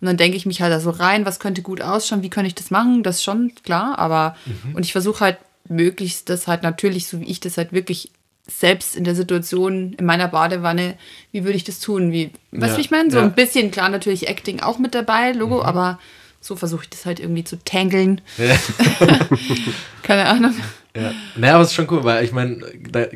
[0.00, 2.48] und dann denke ich mich halt da so rein, was könnte gut ausschauen, wie könnte
[2.48, 3.02] ich das machen?
[3.02, 4.74] Das ist schon klar, aber Mhm.
[4.76, 8.12] und ich versuche halt möglichst das halt natürlich, so wie ich das halt wirklich
[8.48, 10.94] selbst in der Situation in meiner Badewanne,
[11.32, 12.12] wie würde ich das tun?
[12.12, 13.10] Wie, weißt du, Ja, wie ich meine?
[13.10, 13.24] So ja.
[13.24, 13.30] Mhm.
[13.30, 15.98] ein bisschen, klar, natürlich Acting auch mit dabei, Logo, aber
[16.40, 18.20] so versuche ich das halt irgendwie zu tangeln.
[20.02, 20.54] Keine Ahnung.
[20.96, 21.12] Ja.
[21.36, 22.56] Naja, aber es ist schon cool, weil ich meine,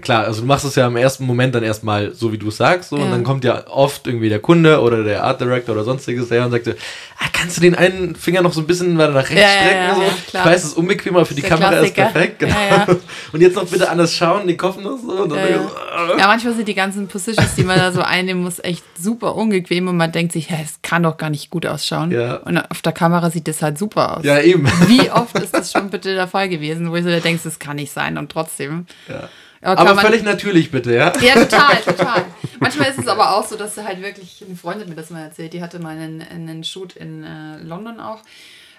[0.03, 2.57] klar, also du machst es ja im ersten Moment dann erstmal so, wie du es
[2.59, 3.11] sagst, so, und Ja.
[3.11, 6.51] dann kommt ja oft irgendwie der Kunde oder der Art Director oder sonstiges her und
[6.51, 9.35] sagt so, ah, kannst du den einen Finger noch so ein bisschen weiter nach rechts
[9.41, 9.77] Ja, strecken?
[9.77, 10.03] ja, so?
[10.29, 12.07] ich weiß, es ist unbequem, aber für die Kamera Klassiker.
[12.07, 12.55] ist perfekt, genau.
[13.33, 15.13] Und jetzt noch bitte anders schauen, die Kopf noch so.
[15.23, 16.07] Und dann Ja, denk ich ja.
[16.13, 19.35] so, ja, manchmal sind die ganzen Positions, die man da so einnehmen muss, echt super
[19.37, 22.15] unbequem und man denkt sich, ja, es kann doch gar nicht gut ausschauen.
[22.45, 24.25] Und auf der Kamera sieht das halt super aus.
[24.25, 24.67] ja, eben.
[24.87, 27.59] Wie oft ist das schon bitte der Fall gewesen, wo ich so da denkst, das
[27.59, 28.87] kann nicht sein und trotzdem.
[29.09, 29.29] Ja.
[29.63, 31.13] kann Aber man- völlig natürlich bitte, ja?
[31.21, 32.25] Ja, total, total.
[32.61, 35.11] Manchmal ist es aber auch so, dass sie halt wirklich, eine Freundin hat mir das
[35.11, 38.19] mal erzählt, die hatte mal einen, einen Shoot in äh, London auch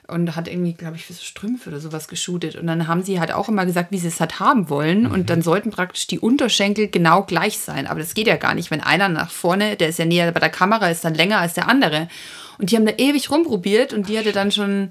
[0.08, 2.56] und hat irgendwie, glaube ich, für so Strümpfe oder sowas geshootet.
[2.58, 5.06] Und dann haben sie halt auch immer gesagt, wie sie es halt haben wollen.
[5.06, 7.88] Und dann sollten praktisch die Unterschenkel genau gleich sein.
[7.88, 10.39] Aber das geht ja gar nicht, wenn einer nach vorne, der ist ja näher bei
[10.41, 12.10] der Kamera, ist dann länger als der andere.
[12.58, 14.89] Und die haben da ewig rumprobiert und die hatte dann schon,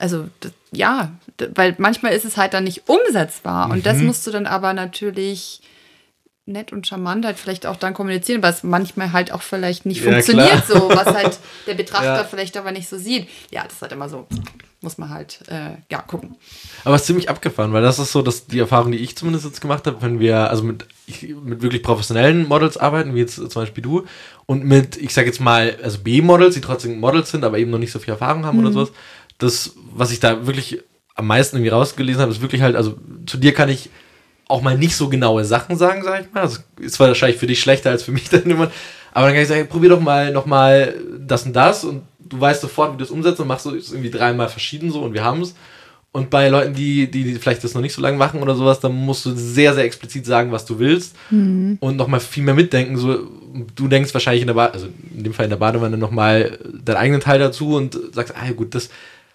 [0.00, 0.28] also
[0.72, 1.12] ja,
[1.54, 3.70] weil manchmal ist es halt dann nicht umsetzbar.
[3.70, 3.82] Und Mhm.
[3.82, 5.60] das musst du dann aber natürlich
[6.46, 10.10] nett und charmant halt vielleicht auch dann kommunizieren, was manchmal halt auch vielleicht nicht Ja,
[10.12, 10.80] funktioniert klar.
[10.80, 12.24] so, was halt der Betrachter Ja.
[12.24, 13.28] vielleicht aber nicht so sieht.
[13.52, 14.26] Ja, das ist halt immer so,
[14.80, 16.34] muss man halt, äh, ja, gucken.
[16.84, 19.44] Aber es ist ziemlich abgefahren, weil das ist so, dass die Erfahrung, die ich zumindest
[19.44, 20.86] jetzt gemacht habe, wenn wir also mit,
[21.44, 24.06] mit wirklich professionellen Models arbeiten, wie jetzt zum Beispiel du,
[24.46, 27.78] und mit, ich sag jetzt mal, also B-Models, die trotzdem Models sind, aber eben noch
[27.78, 28.90] nicht so viel Erfahrung haben oder sowas,
[29.40, 30.80] das, was ich da wirklich
[31.14, 33.90] am meisten irgendwie rausgelesen habe, ist wirklich halt, also zu dir kann ich
[34.46, 36.40] auch mal nicht so genaue Sachen sagen, sag ich mal.
[36.42, 38.70] Also ist zwar wahrscheinlich für dich schlechter als für mich dann immer,
[39.12, 42.60] aber dann kann ich sagen, probier doch mal nochmal das und das und du weißt
[42.60, 45.42] sofort, wie du es umsetzt und machst es irgendwie dreimal verschieden so und wir haben
[45.42, 45.54] es.
[46.12, 48.80] Und bei Leuten, die, die, die vielleicht das noch nicht so lange machen oder sowas,
[48.80, 51.14] dann musst du sehr, sehr explizit sagen, was du willst
[51.80, 52.96] und nochmal viel mehr mitdenken.
[52.96, 53.28] So,
[53.76, 56.96] du denkst wahrscheinlich in der Badewanne, also in dem Fall in der Badewanne nochmal deinen
[56.96, 58.90] eigenen Teil dazu und sagst, ah ja gut, das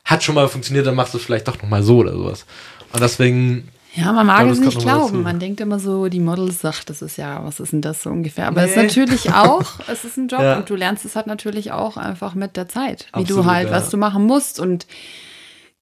[0.05, 2.45] hat schon mal funktioniert, dann machst du es vielleicht doch nochmal so oder sowas.
[2.93, 5.23] Und deswegen Ja, man mag es nicht glauben.
[5.23, 8.09] Man denkt immer so, die Models sagt, das ist ja, was ist denn das so
[8.09, 8.47] ungefähr?
[8.47, 8.83] Aber es ist Nee.
[8.83, 10.57] natürlich auch, es ist ein Job Ja.
[10.57, 13.69] und du lernst es halt natürlich auch einfach mit der Zeit, wie Absolut, du halt,
[13.69, 13.75] ja.
[13.75, 14.85] was du machen musst und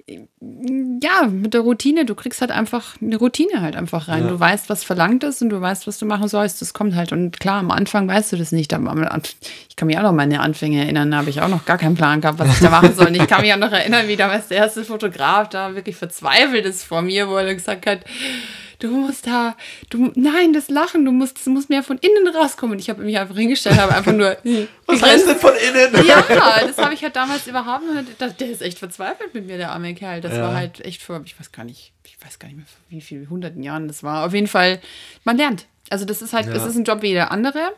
[0.05, 4.23] ja, mit der Routine, du kriegst halt einfach eine Routine halt einfach rein.
[4.23, 4.29] Ja.
[4.29, 6.61] Du weißt, was verlangt ist und du weißt, was du machen sollst.
[6.61, 7.11] Das kommt halt.
[7.13, 8.73] Und klar, am Anfang weißt du das nicht.
[8.73, 11.77] Ich kann mich auch noch an meine Anfänge erinnern, da habe ich auch noch gar
[11.77, 13.07] keinen Plan gehabt, was ich da machen soll.
[13.07, 16.65] Und ich kann mich auch noch erinnern, wie damals der erste Fotograf da wirklich verzweifelt
[16.65, 17.99] ist vor mir, wo er gesagt hat,
[18.83, 19.55] du musst da,
[19.89, 22.73] du, nein, das Lachen, du musst, das muss mehr von innen rauskommen.
[22.73, 24.37] Und ich habe mich einfach hingestellt, habe einfach nur.
[24.85, 26.05] Was heißt denn von innen?
[26.07, 26.23] Ja,
[26.67, 28.39] das habe ich halt damals überhaupt nicht.
[28.39, 30.21] Der ist echt verzweifelt mit mir, der arme Kerl.
[30.21, 30.41] Das Ja.
[30.43, 33.01] war halt echt vor, ich weiß gar nicht, ich weiß gar nicht mehr, vor wie
[33.01, 34.25] vielen hunderten Jahren das war.
[34.25, 34.79] Auf jeden Fall,
[35.23, 35.65] man lernt.
[35.89, 36.53] Also das ist halt, Ja.
[36.53, 37.71] es ist ein Job wie jeder andere.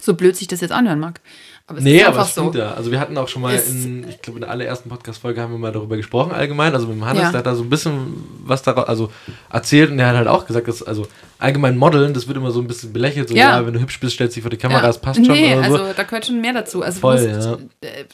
[0.00, 1.20] So blöd sich das jetzt anhören mag.
[1.66, 2.52] Aber es nee, ist aber es so.
[2.52, 2.74] ja.
[2.74, 5.58] Also wir hatten auch schon mal in, ich glaube in der allerersten Podcast-Folge haben wir
[5.58, 6.74] mal darüber gesprochen allgemein.
[6.74, 7.30] Also mit dem Hannes, ja.
[7.30, 9.10] der hat da so ein bisschen was daraus, also
[9.50, 11.06] erzählt und der hat halt auch gesagt, dass also
[11.42, 13.28] allgemein Modeln, das wird immer so ein bisschen belächelt.
[13.28, 14.86] So, ja, ja wenn du hübsch bist, stellst dich vor die Kamera, ja.
[14.86, 15.34] das passt schon.
[15.34, 15.92] Nee, also so.
[15.96, 16.82] da gehört schon mehr dazu.
[16.82, 17.58] Also Voll, musst, ja.
[17.80, 18.04] Äh,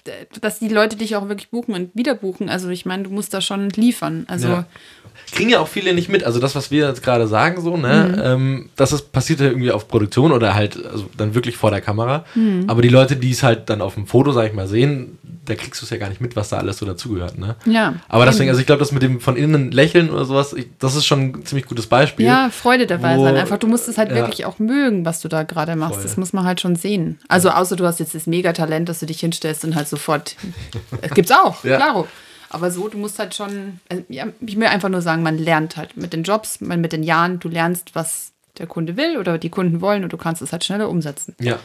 [0.40, 2.48] dass die Leute dich auch wirklich buchen und wieder buchen.
[2.48, 4.24] Also ich meine, du musst da schon liefern.
[4.28, 4.66] Also ja
[5.32, 6.24] kriegen ja auch viele nicht mit.
[6.24, 8.22] Also das, was wir jetzt gerade sagen, so, ne, mhm.
[8.24, 11.80] ähm, das ist, passiert ja irgendwie auf Produktion oder halt also dann wirklich vor der
[11.80, 12.24] Kamera.
[12.34, 12.64] Mhm.
[12.66, 15.54] Aber die Leute, die es halt dann auf dem Foto, sag ich mal, sehen, da
[15.54, 17.56] kriegst du es ja gar nicht mit, was da alles so dazugehört, ne?
[17.64, 17.94] Ja.
[18.08, 20.94] Aber deswegen, also ich glaube, das mit dem von innen lächeln oder sowas, ich, das
[20.94, 22.26] ist schon ein ziemlich gutes Beispiel.
[22.26, 23.37] Ja, Freude dabei sein.
[23.37, 24.16] Einfach, du musst es halt ja.
[24.16, 25.96] wirklich auch mögen, was du da gerade machst.
[25.96, 26.02] Voll.
[26.04, 27.18] Das muss man halt schon sehen.
[27.28, 30.37] Also außer du hast jetzt das Megatalent, dass du dich hinstellst und halt sofort.
[31.00, 31.76] Es gibt's auch, ja.
[31.76, 32.09] klaro.
[32.50, 35.76] Aber so, du musst halt schon, also, ja, ich will einfach nur sagen, man lernt
[35.76, 39.38] halt mit den Jobs, man mit den Jahren, du lernst, was der Kunde will oder
[39.38, 41.35] die Kunden wollen und du kannst es halt schneller umsetzen.
[41.40, 41.59] Ja.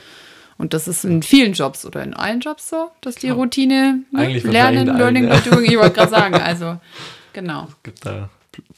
[0.58, 4.40] Und das ist in vielen Jobs oder in allen Jobs so, dass die Routine ne,
[4.40, 6.78] Lernen, Learning by Doing, ich wollte gerade sagen, also
[7.34, 7.68] genau.
[7.70, 8.30] Es gibt da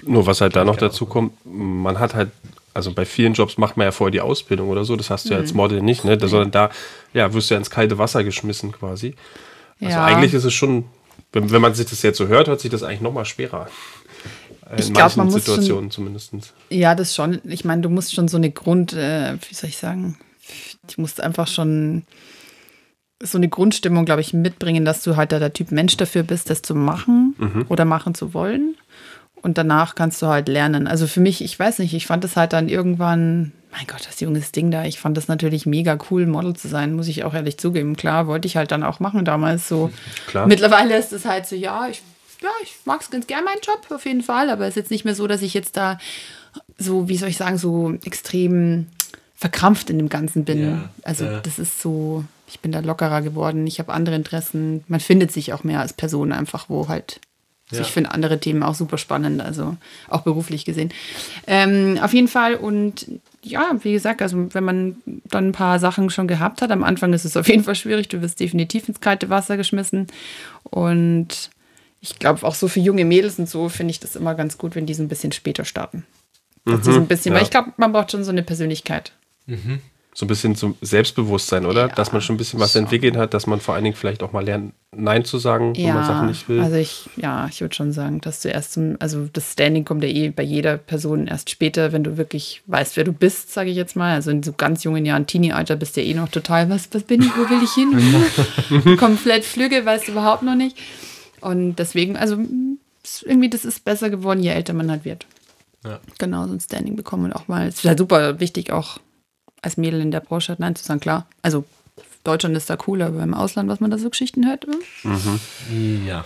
[0.04, 2.30] nur was halt da noch dazu kommt, man hat halt,
[2.76, 5.34] also bei vielen Jobs macht man ja vorher die Ausbildung oder so, das hast du
[5.34, 5.58] ja als mhm.
[5.58, 6.20] Model nicht, ne?
[6.20, 6.70] sondern da
[7.14, 9.16] ja, wirst du ja ins kalte Wasser geschmissen quasi.
[9.82, 10.06] Also ja.
[10.06, 10.86] eigentlich ist es schon
[11.36, 13.68] wenn, wenn man sich das jetzt so hört, hört sich das eigentlich noch mal schwerer.
[14.72, 16.32] In ich glaube, man muss Situationen zumindest.
[16.70, 17.40] Ja, das schon.
[17.44, 20.18] Ich meine, du musst schon so eine Grund, äh, wie soll ich sagen,
[20.96, 22.04] du musst einfach schon
[23.22, 26.62] so eine Grundstimmung, glaube ich, mitbringen, dass du halt der Typ Mensch dafür bist, das
[26.62, 27.66] zu machen mhm.
[27.70, 28.76] oder machen zu wollen.
[29.46, 30.88] Und danach kannst du halt lernen.
[30.88, 34.20] Also für mich, ich weiß nicht, ich fand es halt dann irgendwann, mein Gott, das
[34.20, 34.86] junges Ding da.
[34.86, 37.96] Ich fand das natürlich mega cool, Model zu sein, muss ich auch ehrlich zugeben.
[37.96, 39.92] Klar, wollte ich halt dann auch machen damals so.
[40.26, 40.48] Klar.
[40.48, 42.02] Mittlerweile ist es halt so, ja, ich,
[42.42, 44.90] ja, ich mag es ganz gern, meinen Job auf jeden Fall, aber es ist jetzt
[44.90, 46.00] nicht mehr so, dass ich jetzt da
[46.80, 48.88] so, wie soll ich sagen, so extrem
[49.36, 50.64] verkrampft in dem Ganzen bin.
[50.64, 51.40] Ja, also ja.
[51.42, 54.84] das ist so, ich bin da lockerer geworden, ich habe andere Interessen.
[54.88, 57.20] Man findet sich auch mehr als Person einfach, wo halt
[57.72, 57.88] also ja.
[57.88, 59.76] ich finde andere Themen auch super spannend, also
[60.08, 60.94] auch beruflich gesehen.
[61.48, 63.08] Ähm, auf jeden Fall und
[63.42, 67.14] ja, wie gesagt, also wenn man dann ein paar Sachen schon gehabt hat, am Anfang
[67.14, 70.08] ist es auf jeden Fall schwierig, du wirst definitiv ins kalte Wasser geschmissen
[70.64, 71.50] und
[72.02, 74.76] ich glaube auch so für junge Mädels und so finde ich das immer ganz gut,
[74.76, 76.06] wenn die so ein bisschen später starten.
[76.66, 77.38] Mhm, so ein bisschen, ja.
[77.38, 79.12] weil ich glaube, man braucht schon so eine Persönlichkeit.
[79.48, 79.80] Mhm
[80.18, 81.90] so ein bisschen zum Selbstbewusstsein, oder?
[81.90, 82.80] Ja, dass man schon ein bisschen was so.
[82.80, 85.88] entwickelt hat, dass man vor allen Dingen vielleicht auch mal lernt, Nein zu sagen, ja,
[85.88, 86.62] wenn man Sachen nicht will.
[86.62, 90.06] Also ich, ja, ich würde schon sagen, dass du erst zum, also das Standing kommt
[90.06, 93.70] ja eh bei jeder Person erst später, wenn du wirklich weißt, wer du bist, sage
[93.72, 94.14] ich jetzt mal.
[94.14, 97.04] Also in so ganz jungen Jahren, Teenie-Alter, bist du ja eh noch total, was, was
[97.04, 98.98] bin ich, wo will ich hin?
[98.98, 100.78] Komplett flügge, weißt du überhaupt noch nicht.
[101.42, 102.38] Und deswegen, also
[103.26, 105.26] irgendwie, das ist besser geworden, je älter man halt wird.
[105.84, 106.00] Ja.
[106.20, 108.98] Genau, so ein Standing bekommen und auch mal, es ist halt super wichtig, auch
[109.66, 111.26] als Mädel in der Branche hat, nein zu sagen, klar.
[111.42, 111.66] Also
[112.24, 114.66] Deutschland ist da cooler, aber im Ausland, was man da so Geschichten hört.
[115.04, 116.08] Mhm.
[116.08, 116.24] Ja.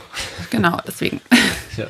[0.50, 1.22] Genau, deswegen.
[1.78, 1.88] Ja.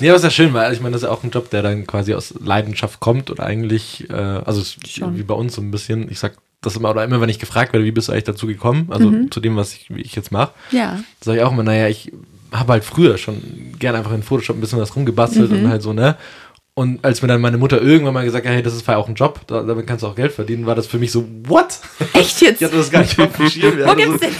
[0.00, 1.86] Ja, was ja schön, weil ich meine, das ist ja auch ein Job, der dann
[1.86, 5.18] quasi aus Leidenschaft kommt oder eigentlich, äh, also Schon.
[5.18, 7.72] wie bei uns so ein bisschen, ich sag das immer, oder immer, wenn ich gefragt
[7.72, 9.32] werde, wie bist du eigentlich dazu gekommen, also mhm.
[9.32, 11.00] zu dem, was ich, ich jetzt mache, ja.
[11.20, 12.12] sage ich auch immer, naja, ich
[12.52, 13.42] habe halt früher schon
[13.78, 15.64] gerne einfach in Photoshop ein bisschen was rumgebastelt mhm.
[15.64, 16.16] und halt so, ne?
[16.78, 19.16] Und als mir dann meine Mutter irgendwann mal gesagt hat, hey, das ist auch ein
[19.16, 21.80] Job, da, damit kannst du auch Geld verdienen, war das für mich so, what?
[22.12, 22.62] Echt jetzt?
[22.62, 23.78] ich hatte das gar nicht auf dem Schirm.
[23.84, 24.34] Wo gibt's so, denn?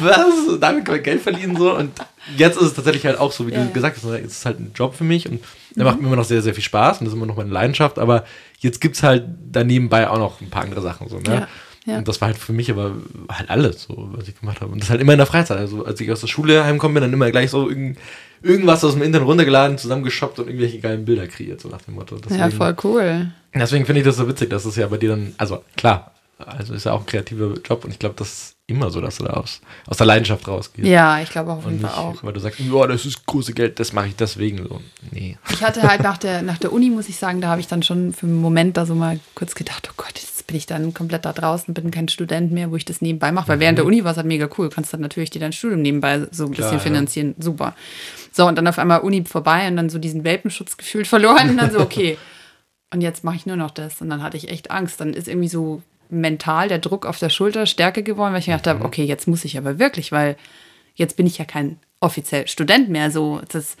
[0.00, 0.58] was?
[0.58, 1.72] Damit kann man Geld verdienen so.
[1.76, 1.92] Und
[2.36, 4.58] jetzt ist es tatsächlich halt auch so, wie ja, du gesagt hast, es ist halt
[4.58, 5.40] ein Job für mich und
[5.76, 5.90] der mhm.
[5.90, 8.00] macht mir immer noch sehr, sehr viel Spaß und das ist immer noch meine Leidenschaft.
[8.00, 8.24] Aber
[8.58, 11.32] jetzt gibt es halt da nebenbei auch noch ein paar andere Sachen so, ne?
[11.32, 11.48] Ja.
[11.86, 11.98] Ja.
[11.98, 12.96] Und das war halt für mich aber
[13.30, 14.72] halt alles, so, was ich gemacht habe.
[14.72, 15.58] Und das halt immer in der Freizeit.
[15.58, 17.98] Also, als ich aus der Schule heimkomme, bin dann immer gleich so irgend,
[18.44, 22.16] irgendwas aus dem Internet runtergeladen, zusammengeschoppt und irgendwelche geilen Bilder kreiert, so nach dem Motto.
[22.16, 23.32] Deswegen, ja, voll cool.
[23.54, 26.74] Deswegen finde ich das so witzig, dass es ja bei dir dann, also klar, also
[26.74, 29.24] ist ja auch ein kreativer Job und ich glaube, das ist immer so, dass du
[29.24, 30.86] da aus, aus der Leidenschaft rausgehst.
[30.86, 32.22] Ja, ich glaube auf jeden Fall auch.
[32.22, 34.80] Weil du sagst, oh, das ist große Geld, das mache ich deswegen so.
[35.10, 35.38] Nee.
[35.50, 37.82] Ich hatte halt nach der, nach der Uni, muss ich sagen, da habe ich dann
[37.82, 40.92] schon für einen Moment da so mal kurz gedacht, oh Gott, jetzt bin ich dann
[40.92, 43.48] komplett da draußen, bin kein Student mehr, wo ich das nebenbei mache.
[43.48, 43.60] Weil mhm.
[43.60, 44.68] während der Uni war es halt mega cool.
[44.68, 47.34] Du kannst dann natürlich dir dein Studium nebenbei so ein Klar, bisschen finanzieren.
[47.38, 47.42] Ja.
[47.44, 47.74] Super.
[48.32, 51.56] So, und dann auf einmal Uni vorbei und dann so diesen Welpenschutz gefühlt verloren und
[51.56, 52.18] dann so, okay.
[52.92, 54.00] und jetzt mache ich nur noch das.
[54.00, 55.00] Und dann hatte ich echt Angst.
[55.00, 58.66] Dann ist irgendwie so mental der Druck auf der Schulter stärker geworden, weil ich gedacht
[58.66, 58.86] habe, mhm.
[58.86, 60.36] okay, jetzt muss ich aber wirklich, weil
[60.94, 63.10] jetzt bin ich ja kein offiziell Student mehr.
[63.10, 63.76] So, das,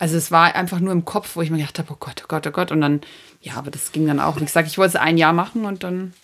[0.00, 2.26] also es war einfach nur im Kopf, wo ich mir gedacht habe, oh Gott, oh
[2.26, 2.72] Gott, oh Gott.
[2.72, 3.02] Und dann,
[3.40, 4.40] ja, aber das ging dann auch.
[4.40, 6.14] Wie gesagt, ich wollte es ein Jahr machen und dann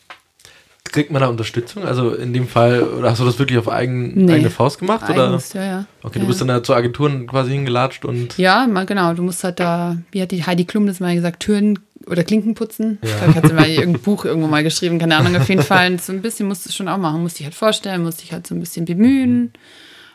[0.93, 1.85] Kriegt man da Unterstützung?
[1.85, 4.35] Also in dem Fall, oder hast du das wirklich auf eigen, nee.
[4.35, 5.03] eigene Faust gemacht?
[5.03, 5.61] Eigens, oder?
[5.63, 5.87] Ja, ja.
[6.03, 6.23] Okay, ja.
[6.23, 8.39] du bist dann da zur Agentur quasi hingelatscht und.
[8.39, 9.13] Ja, mal genau.
[9.13, 12.55] Du musst halt da, wie hat die Heidi Klum das mal gesagt, Türen oder Klinken
[12.55, 12.99] putzen.
[13.03, 13.27] Ja.
[13.27, 15.99] Da hat sie mal irgendein Buch irgendwo mal geschrieben, keine Ahnung, auf jeden Fall.
[15.99, 17.21] So ein bisschen musst du es schon auch machen.
[17.23, 19.53] Musst dich halt vorstellen, musst dich halt so ein bisschen bemühen.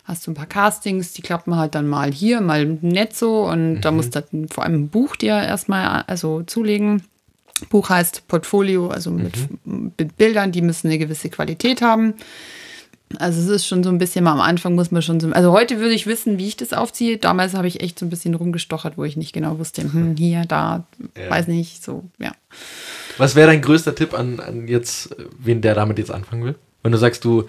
[0.04, 3.48] Hast du ein paar Castings, die klappen halt dann mal hier, mal nett so.
[3.48, 3.82] Und mhm.
[3.82, 7.04] da musst du vor allem ein Buch dir erstmal also zulegen.
[7.70, 9.36] Buch heißt Portfolio, also mit,
[9.66, 9.92] mhm.
[9.98, 12.16] mit Bildern, die müssen eine gewisse Qualität haben.
[13.20, 15.30] Also es ist schon so ein bisschen mal am Anfang muss man schon so.
[15.32, 17.18] Also heute würde ich wissen, wie ich das aufziehe.
[17.18, 20.44] Damals habe ich echt so ein bisschen rumgestochert, wo ich nicht genau wusste, hm, hier,
[20.48, 20.86] da,
[21.18, 21.30] ja.
[21.30, 22.32] weiß nicht, so, ja.
[23.18, 26.56] Was wäre dein größter Tipp an, an jetzt, wen der damit jetzt anfangen will?
[26.84, 27.46] Wenn du sagst, du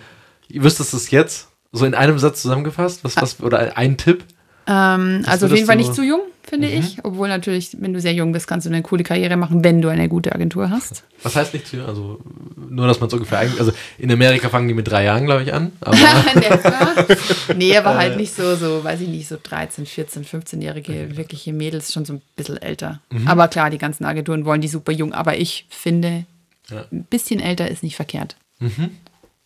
[0.48, 4.24] wüsstest es jetzt, so in einem Satz zusammengefasst, was, was, oder ein Tipp?
[4.66, 6.74] Ähm, also auf jeden Fall nicht zu jung, finde mhm.
[6.74, 6.98] ich.
[7.02, 9.88] Obwohl natürlich, wenn du sehr jung bist, kannst du eine coole Karriere machen, wenn du
[9.88, 11.02] eine gute Agentur hast.
[11.22, 11.86] Was heißt nicht zu jung?
[11.86, 12.20] Also
[12.68, 13.58] nur, dass man es ungefähr eigentlich.
[13.58, 15.72] Also in Amerika fangen die mit drei Jahren, glaube ich, an.
[15.80, 15.96] Aber
[17.56, 21.92] nee, aber halt nicht so, so, weiß ich nicht, so 13, 14, 15-jährige wirkliche Mädels,
[21.92, 23.00] schon so ein bisschen älter.
[23.10, 23.26] Mhm.
[23.26, 25.12] Aber klar, die ganzen Agenturen wollen die super jung.
[25.12, 26.24] Aber ich finde,
[26.70, 26.84] ja.
[26.92, 28.36] ein bisschen älter ist nicht verkehrt.
[28.60, 28.90] Mhm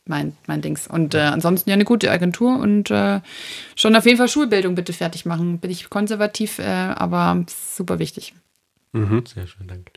[0.09, 0.87] mein, mein Dings.
[0.87, 3.21] Und äh, ansonsten ja eine gute Agentur und äh,
[3.75, 5.59] schon auf jeden Fall Schulbildung bitte fertig machen.
[5.59, 8.35] Bin ich konservativ, äh, aber super wichtig.
[8.92, 9.25] Mhm.
[9.27, 9.92] Sehr schön, danke.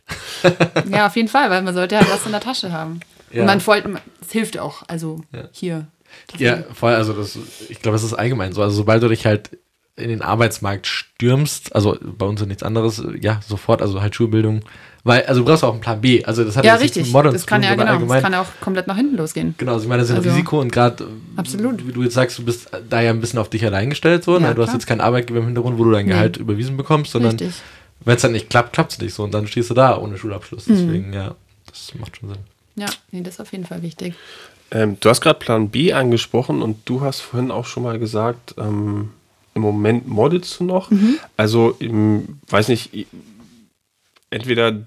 [0.90, 3.00] ja, auf jeden Fall, weil man sollte halt was in der Tasche haben.
[3.32, 3.42] Ja.
[3.42, 3.88] Und man folgt,
[4.20, 5.48] es hilft auch, also ja.
[5.52, 5.86] hier.
[6.38, 8.62] Ja, voll, also das, ich glaube, das ist allgemein so.
[8.62, 9.58] Also sobald du dich halt
[9.96, 14.64] in den Arbeitsmarkt stürmst, also bei uns ist nichts anderes, ja, sofort, also halt Schulbildung,
[15.02, 16.24] weil, also du brauchst auch einen Plan B.
[16.24, 17.04] Also das hat ja richtig.
[17.04, 17.98] Mit Modern das kann ja genau.
[17.98, 19.54] Das kann ja auch komplett nach hinten losgehen.
[19.56, 22.38] Genau, also ich meine, das ist ein also, Risiko und gerade, wie du jetzt sagst,
[22.38, 24.38] du bist da ja ein bisschen auf dich allein gestellt so.
[24.38, 24.48] Ne?
[24.48, 26.42] Ja, du hast jetzt keinen Arbeitgeber im Hintergrund, wo du dein Gehalt nee.
[26.42, 27.38] überwiesen bekommst, sondern
[28.04, 30.18] wenn es dann nicht klappt, klappt es nicht so und dann stehst du da ohne
[30.18, 30.66] Schulabschluss.
[30.66, 30.76] Mhm.
[30.76, 31.34] Deswegen, ja,
[31.66, 32.38] das macht schon Sinn.
[32.76, 34.14] Ja, nee, das ist auf jeden Fall wichtig.
[34.70, 38.54] Ähm, du hast gerade Plan B angesprochen und du hast vorhin auch schon mal gesagt,
[38.58, 39.10] ähm,
[39.54, 40.90] im Moment modelst du noch.
[40.90, 41.18] Mhm.
[41.36, 41.90] Also, ich
[42.48, 43.06] weiß nicht,
[44.30, 44.86] entweder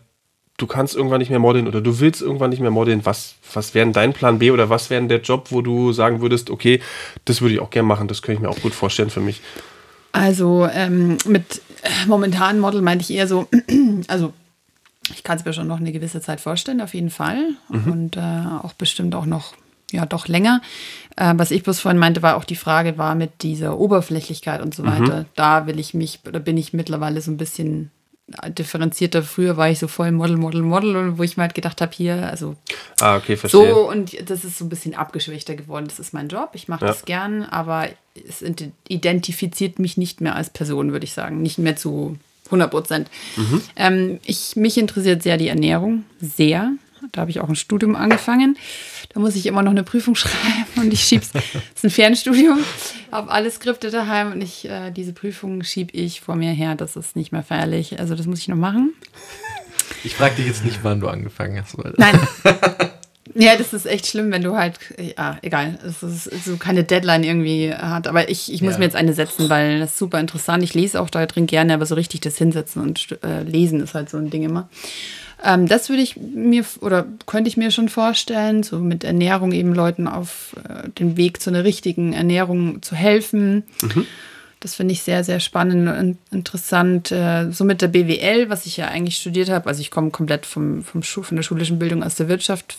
[0.63, 3.73] du kannst irgendwann nicht mehr modeln oder du willst irgendwann nicht mehr modeln, was, was
[3.73, 6.79] wäre dein Plan B oder was wäre der Job, wo du sagen würdest, okay,
[7.25, 9.41] das würde ich auch gerne machen, das könnte ich mir auch gut vorstellen für mich.
[10.13, 13.49] Also ähm, mit äh, momentanen Model meinte ich eher so,
[14.07, 14.31] also
[15.13, 17.49] ich kann es mir schon noch eine gewisse Zeit vorstellen, auf jeden Fall.
[17.67, 17.91] Mhm.
[17.91, 18.21] Und äh,
[18.61, 19.53] auch bestimmt auch noch,
[19.91, 20.61] ja, doch länger.
[21.17, 24.73] Äh, was ich bloß vorhin meinte, war auch die Frage, war mit dieser Oberflächlichkeit und
[24.73, 24.87] so mhm.
[24.87, 25.25] weiter.
[25.35, 27.91] Da will ich mich, oder bin ich mittlerweile so ein bisschen
[28.47, 29.21] differenzierter.
[29.21, 32.29] Früher war ich so voll Model, Model, Model wo ich mir halt gedacht habe, hier,
[32.29, 32.55] also
[32.99, 33.73] ah, okay, verstehe.
[33.73, 35.85] so und das ist so ein bisschen abgeschwächter geworden.
[35.87, 36.87] Das ist mein Job, ich mache ja.
[36.87, 37.89] das gern, aber
[38.27, 38.43] es
[38.87, 41.41] identifiziert mich nicht mehr als Person, würde ich sagen.
[41.41, 43.09] Nicht mehr zu 100 Prozent.
[43.35, 43.61] Mhm.
[43.75, 46.71] Ähm, ich, mich interessiert sehr die Ernährung, sehr.
[47.11, 48.57] Da habe ich auch ein Studium angefangen.
[49.13, 51.31] Da muss ich immer noch eine Prüfung schreiben und ich schiebe es.
[51.31, 51.43] Das
[51.75, 52.59] ist ein Fernstudium,
[53.11, 56.75] habe alle Skripte daheim und ich, äh, diese Prüfung schiebe ich vor mir her.
[56.75, 57.99] Das ist nicht mehr feierlich.
[57.99, 58.93] Also, das muss ich noch machen.
[60.03, 61.77] Ich frage dich jetzt nicht, wann du angefangen hast.
[61.97, 62.19] Nein.
[63.35, 64.79] Ja, das ist echt schlimm, wenn du halt,
[65.17, 68.07] ja, egal, es ist so keine Deadline irgendwie hat.
[68.07, 68.79] Aber ich, ich muss ja.
[68.79, 70.61] mir jetzt eine setzen, weil das ist super interessant.
[70.61, 73.95] Ich lese auch da drin gerne, aber so richtig das Hinsetzen und äh, Lesen ist
[73.95, 74.69] halt so ein Ding immer.
[75.43, 79.73] Ähm, das würde ich mir oder könnte ich mir schon vorstellen, so mit Ernährung eben
[79.73, 83.63] Leuten auf äh, den Weg zu einer richtigen Ernährung zu helfen.
[83.81, 84.05] Mhm.
[84.61, 87.11] Das finde ich sehr, sehr spannend und interessant.
[87.11, 90.45] Äh, so mit der BWL, was ich ja eigentlich studiert habe, also ich komme komplett
[90.45, 92.77] vom, vom Schu von der schulischen Bildung aus der Wirtschaft,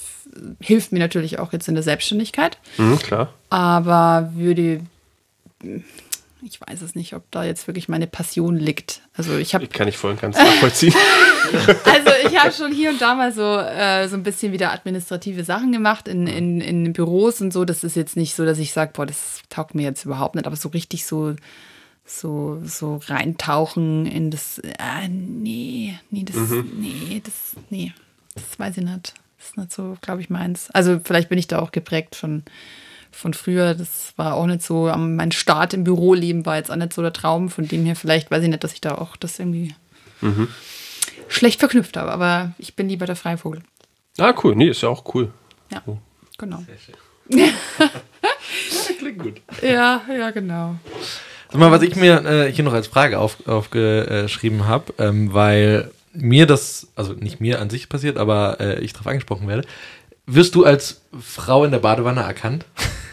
[0.60, 2.56] hilft mir natürlich auch jetzt in der Selbstständigkeit.
[2.78, 3.34] Mhm, klar.
[3.50, 4.80] Aber würde
[6.44, 9.00] ich weiß es nicht, ob da jetzt wirklich meine Passion liegt.
[9.14, 9.66] Also ich habe.
[9.66, 10.94] Kann ich voll und ganz nachvollziehen.
[11.84, 15.44] also ich habe schon hier und da mal so, äh, so ein bisschen wieder administrative
[15.44, 17.64] Sachen gemacht in, in, in Büros und so.
[17.64, 20.46] Das ist jetzt nicht so, dass ich sage, boah, das taugt mir jetzt überhaupt nicht,
[20.46, 21.34] aber so richtig so,
[22.04, 24.58] so, so reintauchen in das.
[24.58, 26.70] Äh, nee, nee, das, mhm.
[26.76, 27.92] nee, das, nee,
[28.34, 29.14] das weiß ich nicht.
[29.38, 30.70] Das ist nicht so, glaube ich, meins.
[30.72, 32.44] Also vielleicht bin ich da auch geprägt von
[33.14, 36.92] von früher, das war auch nicht so, mein Start im Büroleben war jetzt auch nicht
[36.92, 39.38] so der Traum, von dem her vielleicht, weiß ich nicht, dass ich da auch das
[39.38, 39.74] irgendwie
[40.20, 40.48] mhm.
[41.28, 43.62] schlecht verknüpft habe, aber ich bin lieber der Freivogel.
[44.18, 45.32] Ah, cool, nee, ist ja auch cool.
[45.72, 45.98] Ja, oh.
[46.38, 46.62] genau.
[46.66, 46.94] Sehr schön.
[49.04, 49.40] klingt gut.
[49.62, 50.76] Ja, ja, genau.
[51.50, 55.90] Sag mal, was ich mir äh, hier noch als Frage auf, aufgeschrieben habe, ähm, weil
[56.12, 59.66] mir das, also nicht mir an sich passiert, aber äh, ich darauf angesprochen werde.
[60.26, 62.64] Wirst du als Frau in der Badewanne erkannt?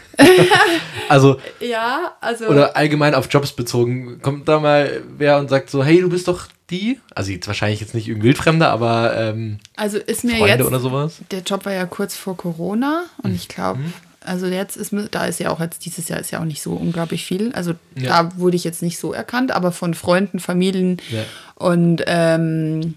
[1.08, 2.46] also, ja, also.
[2.46, 4.20] Oder allgemein auf Jobs bezogen.
[4.22, 6.98] Kommt da mal wer und sagt so, hey, du bist doch die?
[7.14, 10.80] Also jetzt wahrscheinlich jetzt nicht irgendwie Wildfremder, aber ähm, also ist mir Freunde jetzt, oder
[10.80, 11.18] sowas.
[11.30, 13.36] Der Job war ja kurz vor Corona und mhm.
[13.36, 13.80] ich glaube,
[14.24, 16.72] also jetzt ist da ist ja auch jetzt dieses Jahr ist ja auch nicht so
[16.72, 17.52] unglaublich viel.
[17.52, 18.22] Also ja.
[18.22, 21.24] da wurde ich jetzt nicht so erkannt, aber von Freunden, Familien ja.
[21.56, 22.94] und ähm,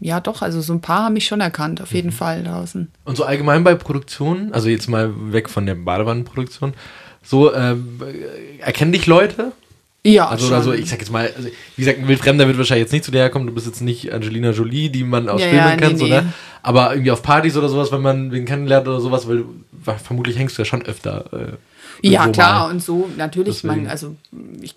[0.00, 2.90] ja, doch, also so ein paar haben mich schon erkannt, auf jeden Fall draußen.
[3.04, 6.74] Und so allgemein bei Produktionen, also jetzt mal weg von der Badewannenproduktion,
[7.22, 7.76] so äh,
[8.58, 9.52] erkennen dich Leute?
[10.02, 10.56] Ja, Also, schon.
[10.56, 13.10] also ich sag jetzt mal, also, wie gesagt, ein Wildfremder wird wahrscheinlich jetzt nicht zu
[13.10, 15.82] dir herkommen, du bist jetzt nicht Angelina Jolie, die man aus Ja, Filmen ja, nee,
[15.82, 16.10] kennt, so, nee.
[16.12, 16.32] ne?
[16.62, 19.44] aber irgendwie auf Partys oder sowas, wenn man wen kennenlernt oder sowas, weil
[20.02, 21.58] vermutlich hängst du ja schon öfter.
[22.02, 22.70] Äh, Ja, klar, mal.
[22.72, 23.82] und so, natürlich, Deswegen.
[23.82, 24.16] man, also
[24.62, 24.74] ich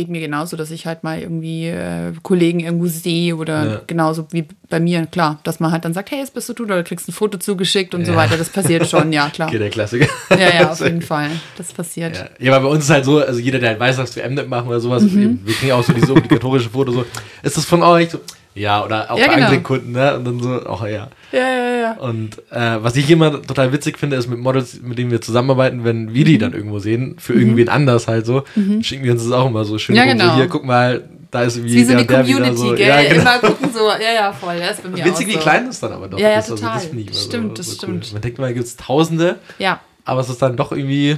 [0.00, 3.80] geht mir genauso, dass ich halt mal irgendwie äh, Kollegen irgendwo sehe oder Ja.
[3.86, 6.64] genauso wie bei mir, klar, dass man halt dann sagt, hey, jetzt bist du du,
[6.64, 8.18] oder du kriegst ein Foto zugeschickt und so Ja.
[8.18, 8.36] weiter.
[8.38, 9.48] Das passiert schon, ja, klar.
[9.48, 10.06] Okay, der Klassiker.
[10.30, 11.30] Ja, ja, auf jeden Fall.
[11.56, 12.16] Das passiert.
[12.16, 12.28] Ja.
[12.38, 14.48] ja, aber bei uns ist halt so, also jeder, der halt weiß, dass wir Mnet
[14.48, 15.40] machen oder sowas, Mhm.
[15.44, 17.04] wir kriegen auch so diese obligatorische Foto, so,
[17.42, 18.10] ist das von euch?
[18.10, 18.20] So,
[18.54, 19.46] ja, oder auch Ja, bei genau.
[19.46, 20.16] anderen Kunden, ne?
[20.16, 21.08] Und dann so, oh ja.
[21.32, 21.92] Ja, ja, ja.
[21.98, 25.84] Und äh, was ich immer total witzig finde, ist mit Models, mit denen wir zusammenarbeiten,
[25.84, 26.38] wenn wir die Mhm.
[26.40, 28.42] dann irgendwo sehen, für irgendwen anders halt so,
[28.82, 30.34] schicken wir uns das auch immer so schön Ja, rum, so genau.
[30.34, 32.74] hier, guck mal, da ist irgendwie Wie so eine Community, so.
[32.74, 32.88] gell?
[32.88, 33.20] Ja, genau.
[33.20, 34.58] Immer gucken so, ja, ja, voll.
[34.58, 35.38] Das ist bei mir Witzig, auch wie so.
[35.38, 36.50] klein das dann aber doch Ja, ja, ist.
[36.50, 36.74] Also, total.
[37.06, 38.04] das Stimmt, so, das so stimmt.
[38.06, 38.12] Cool.
[38.14, 41.16] Man denkt da gibt es Tausende, Ja, aber es ist dann doch irgendwie,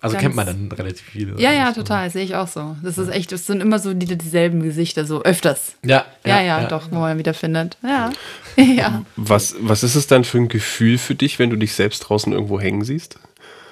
[0.00, 1.40] also Ganz- kennt man dann relativ viele.
[1.40, 2.08] ja, ja, Das total.
[2.10, 2.76] Sehe ich auch so.
[2.82, 5.72] Das ist echt, das sind immer so die, dieselben Gesichter, so öfters.
[5.84, 7.76] Ja, Ja, ja, doch, wo man wieder findet.
[7.82, 8.10] Ja.
[8.56, 9.02] ja.
[9.16, 12.32] Was, was ist es dann für ein Gefühl für dich, wenn du dich selbst draußen
[12.32, 13.16] irgendwo hängen siehst?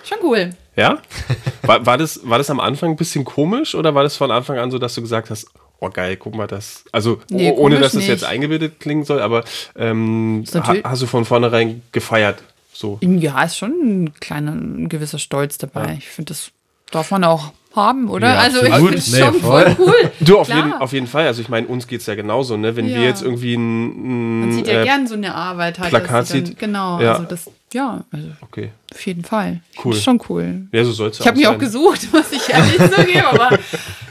[0.05, 0.51] Schon cool.
[0.76, 0.99] Ja?
[1.62, 4.59] War, war, das, war das am Anfang ein bisschen komisch oder war das von Anfang
[4.59, 5.47] an so, dass du gesagt hast,
[5.81, 6.85] oh geil, guck mal das.
[6.93, 8.09] Also Nee, oh- ohne dass es nicht.
[8.09, 9.45] jetzt eingebildet klingen soll, aber
[9.76, 12.43] ähm, ha, hast du von vornherein gefeiert.
[12.79, 12.97] So.
[13.03, 13.72] Ja, ist schon
[14.05, 15.97] ein kleiner, ein gewisser Stolz dabei.
[15.99, 16.53] Ich finde, das
[16.93, 18.29] darf man auch haben, oder?
[18.35, 19.70] Ja, also ich finde es Nee, schon voll.
[19.74, 20.11] voll cool.
[20.20, 21.26] Du, auf jeden, auf jeden Fall.
[21.26, 22.76] Also ich meine, uns geht es ja genauso, ne?
[22.76, 23.03] Wenn wir Ja.
[23.03, 25.89] jetzt irgendwie ein, Man ein sieht ja äh, gern so eine Arbeit halt.
[25.91, 26.59] Plakat dass sie dann, sieht.
[26.61, 27.14] Genau, Ja.
[27.14, 28.70] also das, ja, also Okay.
[28.93, 29.61] auf jeden Fall.
[29.85, 29.95] Cool.
[29.95, 30.68] es schon cool.
[30.70, 33.59] Ja, so soll es Ich habe mich auch gesucht, muss ich ehrlich zugeben, aber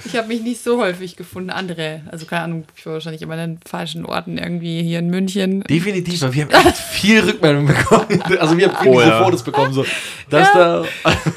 [0.07, 1.49] ich habe mich nicht so häufig gefunden.
[1.49, 5.09] Andere, also keine Ahnung, ich war wahrscheinlich immer an den falschen Orten irgendwie hier in
[5.09, 5.61] München.
[5.63, 8.23] Definitiv, weil wir haben echt viel Rückmeldung bekommen.
[8.39, 9.23] Also wir haben viele Oh, ja.
[9.23, 9.85] Fotos bekommen, so,
[10.29, 10.85] dass da,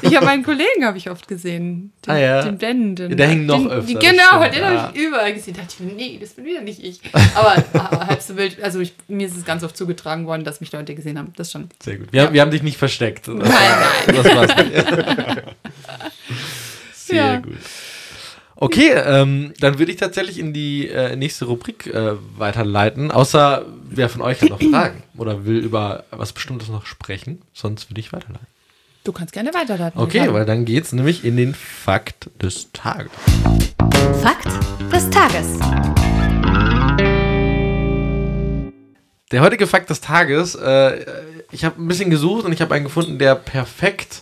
[0.01, 1.91] Ich habe meinen Kollegen habe ich oft gesehen.
[2.05, 2.41] Den, Ah, ja.
[2.43, 2.95] den Ben.
[2.95, 4.81] Den, Ja, der hängt noch den, öfter, das genau, stimmt, den ja.
[4.83, 5.53] habe ich überall gesehen.
[5.55, 6.99] Da dachte ich mir, nee, das bin wieder nicht ich.
[7.35, 10.61] Aber, aber halb so wild, also ich, mir ist es ganz oft zugetragen worden, dass
[10.61, 11.33] mich Leute gesehen haben.
[11.35, 11.69] Das schon.
[11.83, 12.07] Sehr gut.
[12.11, 13.27] Wir, haben, wir haben dich nicht versteckt.
[13.27, 14.15] Das Nein, nein.
[14.15, 14.51] Das war's.
[16.95, 17.37] Sehr Ja.
[17.37, 17.57] gut.
[18.63, 23.09] Okay, ähm, dann würde ich tatsächlich in die äh, nächste Rubrik äh, weiterleiten.
[23.09, 27.41] Außer wer von euch hat noch Fragen oder will über was Bestimmtes noch sprechen.
[27.53, 28.45] Sonst würde ich weiterleiten.
[29.03, 29.99] Du kannst gerne weiterleiten.
[29.99, 33.11] Okay, weil dann geht's nämlich in den Fakt des Tages.
[34.21, 34.45] Fakt
[34.93, 35.57] des Tages.
[39.31, 41.03] Der heutige Fakt des Tages, äh,
[41.51, 44.21] ich habe ein bisschen gesucht und ich habe einen gefunden, der perfekt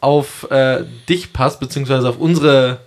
[0.00, 2.80] auf äh, dich passt, beziehungsweise auf unsere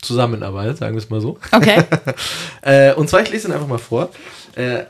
[0.00, 1.38] Zusammenarbeit, sagen wir es mal so.
[1.52, 1.82] Okay.
[2.62, 4.10] Äh, und zwar, ich lese ihn einfach mal vor.
[4.54, 4.80] Äh,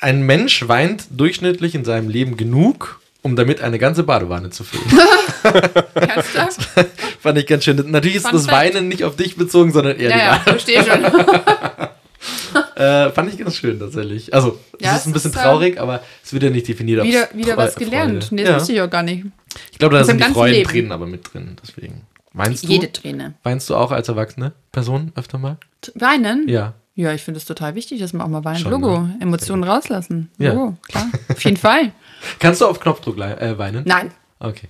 [0.00, 4.84] ein Mensch weint durchschnittlich in seinem Leben genug, um damit eine ganze Badewanne zu füllen.
[7.20, 7.76] Fand ich ganz schön.
[7.90, 8.56] Natürlich ist Fun das Fact.
[8.74, 11.04] Weinen nicht auf dich bezogen, sondern eher Ja, ja, die verstehe schon.
[12.76, 14.34] Äh, fand ich ganz schön tatsächlich.
[14.34, 17.04] Also, es Ja, ist ein bisschen ist, äh, traurig, aber es wird ja nicht definiert.
[17.04, 18.24] Wieder, wieder was gelernt.
[18.24, 18.56] Freude- Nee, das ja.
[18.58, 19.24] wusste ich auch gar nicht.
[19.70, 20.92] Ich glaube, da sind die Freudentränen Leben.
[20.92, 21.56] aber mit drin.
[21.62, 22.02] Deswegen.
[22.34, 22.68] Weinst du?
[22.68, 23.34] Jede Träne.
[23.42, 25.56] Weinst du auch als erwachsene Person öfter mal?
[25.94, 26.48] Weinen?
[26.48, 26.74] Ja.
[26.94, 28.60] Ja, ich finde es total wichtig, dass man auch mal weint.
[28.60, 29.00] Schon, Logo.
[29.00, 29.16] ne?
[29.20, 30.30] Emotionen rauslassen.
[30.38, 30.52] Ja.
[30.52, 31.06] Logo, klar.
[31.30, 31.92] Auf jeden Fall.
[32.38, 33.82] Kannst du auf Knopfdruck äh, weinen?
[33.86, 34.10] Nein.
[34.38, 34.68] Okay.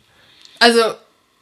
[0.60, 0.80] Also,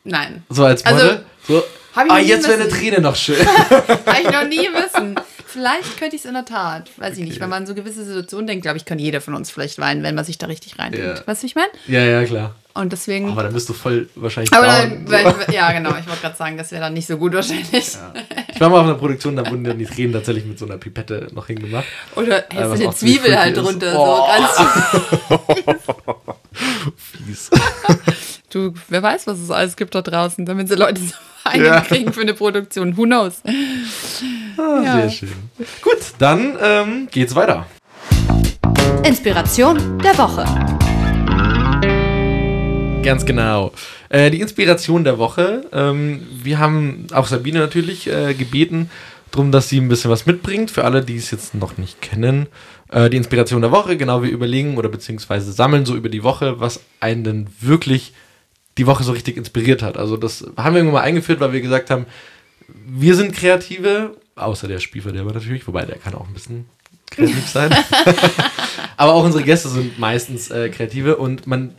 [0.04, 0.42] nein.
[0.48, 1.24] So als Also, Model?
[1.46, 1.62] so.
[1.94, 2.70] hab ich Ah, jetzt wäre eine.
[2.70, 3.36] Träne noch schön.
[3.46, 5.16] Habe ich noch nie wissen.
[5.52, 6.90] Vielleicht könnte ich es in der Tat.
[6.98, 7.40] Weiß ich nicht.
[7.40, 10.02] Wenn man an so gewisse Situationen denkt, glaube ich, kann jeder von uns vielleicht weinen,
[10.02, 11.18] wenn man sich da richtig reindenkt.
[11.18, 11.26] Ja.
[11.26, 11.70] Weißt du, ich meine?
[11.86, 12.54] ja, ja, klar.
[12.72, 13.30] Und deswegen.
[13.30, 15.06] Aber dann bist du voll wahrscheinlich Aber down.
[15.06, 15.90] dann, weil, ja, genau.
[15.98, 17.68] Ich wollte gerade sagen, das wäre dann nicht so gut wahrscheinlich.
[17.72, 20.78] Ich war mal auf einer Produktion, da wurden dann die Tränen tatsächlich mit so einer
[20.78, 21.84] Pipette noch hingemacht.
[22.14, 23.64] Oder was hältst du auch eine Zwiebel halt ist.
[23.64, 23.92] drunter.
[23.98, 24.26] Oh.
[24.26, 25.80] So ganz,
[26.96, 27.50] Fies.
[28.50, 31.14] du, wer weiß, was es alles gibt da draußen, damit sie Leute so
[31.56, 31.80] Ja.
[31.80, 32.96] kriegen für eine Produktion.
[32.96, 33.42] Who knows?
[34.56, 34.92] Ah, Ja.
[35.00, 35.32] Sehr schön.
[35.82, 37.66] Gut, dann ähm, geht's weiter.
[39.04, 40.44] Inspiration der Woche.
[43.02, 43.72] Ganz genau.
[44.10, 45.64] Äh, die Inspiration der Woche.
[45.72, 48.90] Ähm, wir haben auch Sabine natürlich äh, gebeten,
[49.30, 50.70] darum, dass sie ein bisschen was mitbringt.
[50.70, 52.46] Für alle, die es jetzt noch nicht kennen.
[52.90, 53.96] Äh, die Inspiration der Woche.
[53.96, 58.12] Genau, wir überlegen oder beziehungsweise sammeln so über die Woche, was einen denn wirklich
[58.78, 59.96] die Woche so richtig inspiriert hat.
[59.96, 62.06] Also das haben wir irgendwann mal eingeführt, weil wir gesagt haben,
[62.68, 66.66] wir sind Kreative, außer der Spielverderber natürlich, wobei der kann auch ein bisschen
[67.10, 67.74] kreativ sein.
[68.96, 71.74] Aber auch unsere Gäste sind meistens äh, Kreative und man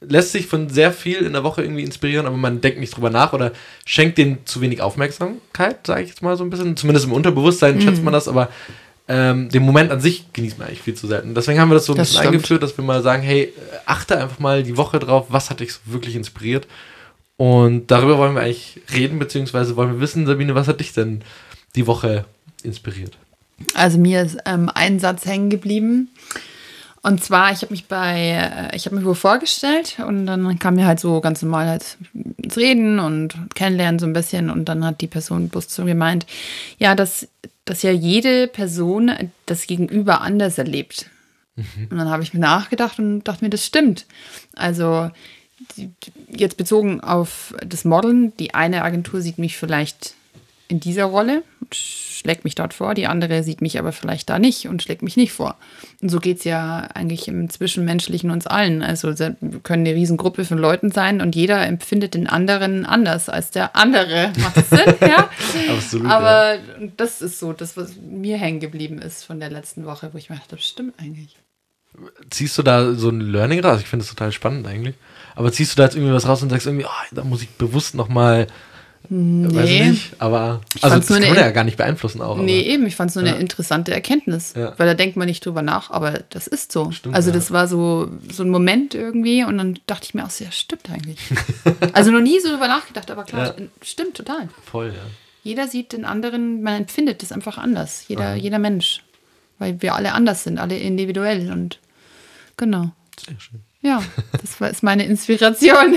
[0.00, 3.10] lässt sich von sehr viel in der Woche irgendwie inspirieren, aber man denkt nicht drüber
[3.10, 3.52] nach oder
[3.84, 6.76] schenkt dem zu wenig Aufmerksamkeit, sage ich jetzt mal so ein bisschen.
[6.76, 8.48] Zumindest im Unterbewusstsein schätzt man das, aber
[9.12, 11.34] ähm, den Moment an sich genießt man eigentlich viel zu selten.
[11.34, 12.34] Deswegen haben wir das so ein Das bisschen stimmt.
[12.34, 13.52] eingeführt, dass wir mal sagen, hey, äh,
[13.84, 16.66] achte einfach mal die Woche drauf, was hat dich so wirklich inspiriert.
[17.36, 21.22] Und darüber wollen wir eigentlich reden, beziehungsweise wollen wir wissen, Sabine, was hat dich denn
[21.76, 22.24] die Woche
[22.62, 23.18] inspiriert?
[23.74, 26.08] Also mir ist ähm, ein Satz hängen geblieben.
[27.02, 30.76] Und zwar, ich habe mich bei, äh, ich habe mich wohl vorgestellt und dann kam
[30.76, 31.98] mir halt so ganz normal halt
[32.38, 35.92] ins Reden und kennenlernen so ein bisschen und dann hat die Person bloß zu mir
[35.92, 36.26] gemeint,
[36.78, 37.28] ja, dass,
[37.64, 39.10] dass ja jede Person
[39.46, 41.10] das Gegenüber anders erlebt.
[41.56, 44.06] Und dann habe ich mir nachgedacht und dachte mir, das stimmt.
[44.54, 45.10] Also
[46.28, 50.14] jetzt bezogen auf das Modeln, die eine Agentur sieht mich vielleicht
[50.68, 51.74] in dieser Rolle und
[52.22, 55.16] schlägt mich dort vor, die andere sieht mich aber vielleicht da nicht und schlägt mich
[55.16, 55.56] nicht vor.
[56.00, 58.82] Und so geht es ja eigentlich im Zwischenmenschlichen uns allen.
[58.82, 63.50] Also wir können eine Riesengruppe von Leuten sein und jeder empfindet den anderen anders als
[63.50, 64.32] der andere.
[64.38, 64.94] Macht das Sinn?
[65.00, 65.28] ja.
[65.74, 66.10] Absolut.
[66.10, 66.58] Aber
[66.96, 70.30] das ist so, das, was mir hängen geblieben ist von der letzten Woche, wo ich
[70.30, 71.36] mir dachte, das stimmt eigentlich.
[72.30, 73.80] ziehst du da so ein Learning raus?
[73.80, 74.94] Ich finde das total spannend eigentlich.
[75.34, 77.50] Aber ziehst du da jetzt irgendwie was raus und sagst irgendwie, oh, da muss ich
[77.50, 78.46] bewusst nochmal,
[79.10, 79.90] weiß ich Nee.
[79.90, 82.36] nicht, aber Ich also das nur kann man ja gar nicht beeinflussen auch.
[82.38, 83.32] Nee, aber, eben, ich fand es nur Ja.
[83.32, 84.74] eine interessante Erkenntnis, Ja.
[84.78, 86.90] weil da denkt man nicht drüber nach, aber das ist so.
[86.92, 87.34] Stimmt, also ja.
[87.34, 90.88] das war so, so ein Moment irgendwie und dann dachte ich mir auch, ja, stimmt
[90.90, 91.18] eigentlich.
[91.92, 94.48] also noch nie so drüber nachgedacht, aber klar, stimmt total.
[94.70, 95.02] voll, ja.
[95.44, 99.02] Jeder sieht den anderen, man empfindet das einfach anders, jeder, jeder Mensch,
[99.58, 101.78] weil wir alle anders sind, alle individuell und
[102.56, 102.90] genau.
[103.26, 103.60] Sehr schön.
[103.82, 104.00] Ja,
[104.40, 105.96] das war, ist meine Inspiration.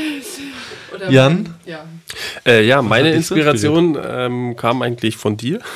[0.94, 1.54] Oder Jan?
[1.64, 1.84] Ja.
[2.46, 5.60] Äh, ja, meine Inspiration ähm, kam eigentlich von dir.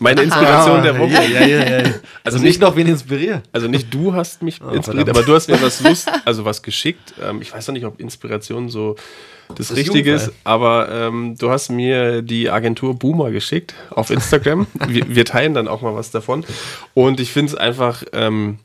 [0.00, 1.10] Meine Inspiration der Woche.
[1.10, 1.94] Ja, ja, ja, ja.
[2.22, 3.42] Also nicht noch wen inspirieren.
[3.50, 5.08] Also nicht du hast mich inspiriert, verdammt.
[5.08, 7.14] aber du hast mir was Lust, also was geschickt.
[7.20, 8.94] Ähm, ich weiß noch nicht, ob Inspiration so
[9.56, 14.68] das, ist Richtige ist, aber ähm, du hast mir die Agentur Boomer geschickt auf Instagram.
[14.86, 16.44] wir, wir teilen dann auch mal was davon.
[16.94, 18.58] Und ich finde es einfach, ähm,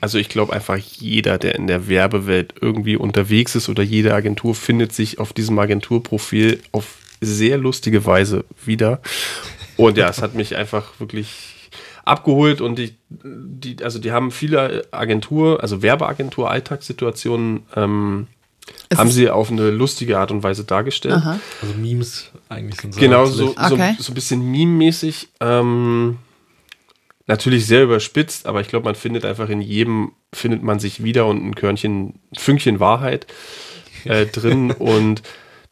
[0.00, 4.54] also ich glaube einfach jeder, der in der Werbewelt irgendwie unterwegs ist oder jede Agentur
[4.54, 9.00] findet sich auf diesem Agenturprofil auf sehr lustige Weise wieder.
[9.76, 11.54] Und ja, es hat mich einfach wirklich
[12.04, 18.26] abgeholt und die, die, also die haben viele Agentur, also Werbeagentur, Alltagssituationen, ähm,
[18.96, 21.14] haben sie auf eine lustige Art und Weise dargestellt.
[21.14, 21.40] Aha.
[21.62, 23.00] Also Memes eigentlich sind so.
[23.00, 23.96] Genau, so, so, Okay.
[23.98, 25.28] so ein bisschen meme-mäßig.
[25.40, 26.18] Ähm,
[27.28, 31.26] natürlich sehr überspitzt, aber ich glaube, man findet einfach in jedem, findet man sich wieder
[31.26, 33.26] und ein Körnchen, ein Fünkchen Wahrheit
[34.04, 34.70] äh, drin.
[34.72, 35.22] und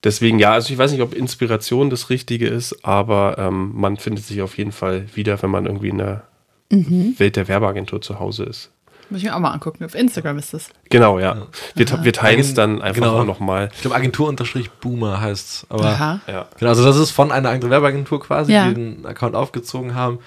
[0.04, 4.24] deswegen, ja, also ich weiß nicht, ob Inspiration das Richtige ist, aber ähm, man findet
[4.24, 6.24] sich auf jeden Fall wieder, wenn man irgendwie in der
[6.68, 8.70] Welt der Werbeagentur zu Hause ist.
[9.09, 9.84] Muss ich mir auch mal angucken.
[9.84, 10.68] Auf Instagram ist das.
[10.90, 11.46] Genau, ja.
[11.76, 13.20] Wir, wir teilen es dann einfach Genau.
[13.20, 13.68] auch nochmal.
[13.72, 15.66] Ich glaube, Agentur-Boomer heißt es.
[15.68, 16.20] Aber Aha.
[16.26, 16.48] Ja.
[16.59, 18.68] Genau, also das ist von einer anderen Werbeagentur quasi, Ja.
[18.68, 20.18] die den Account aufgezogen haben.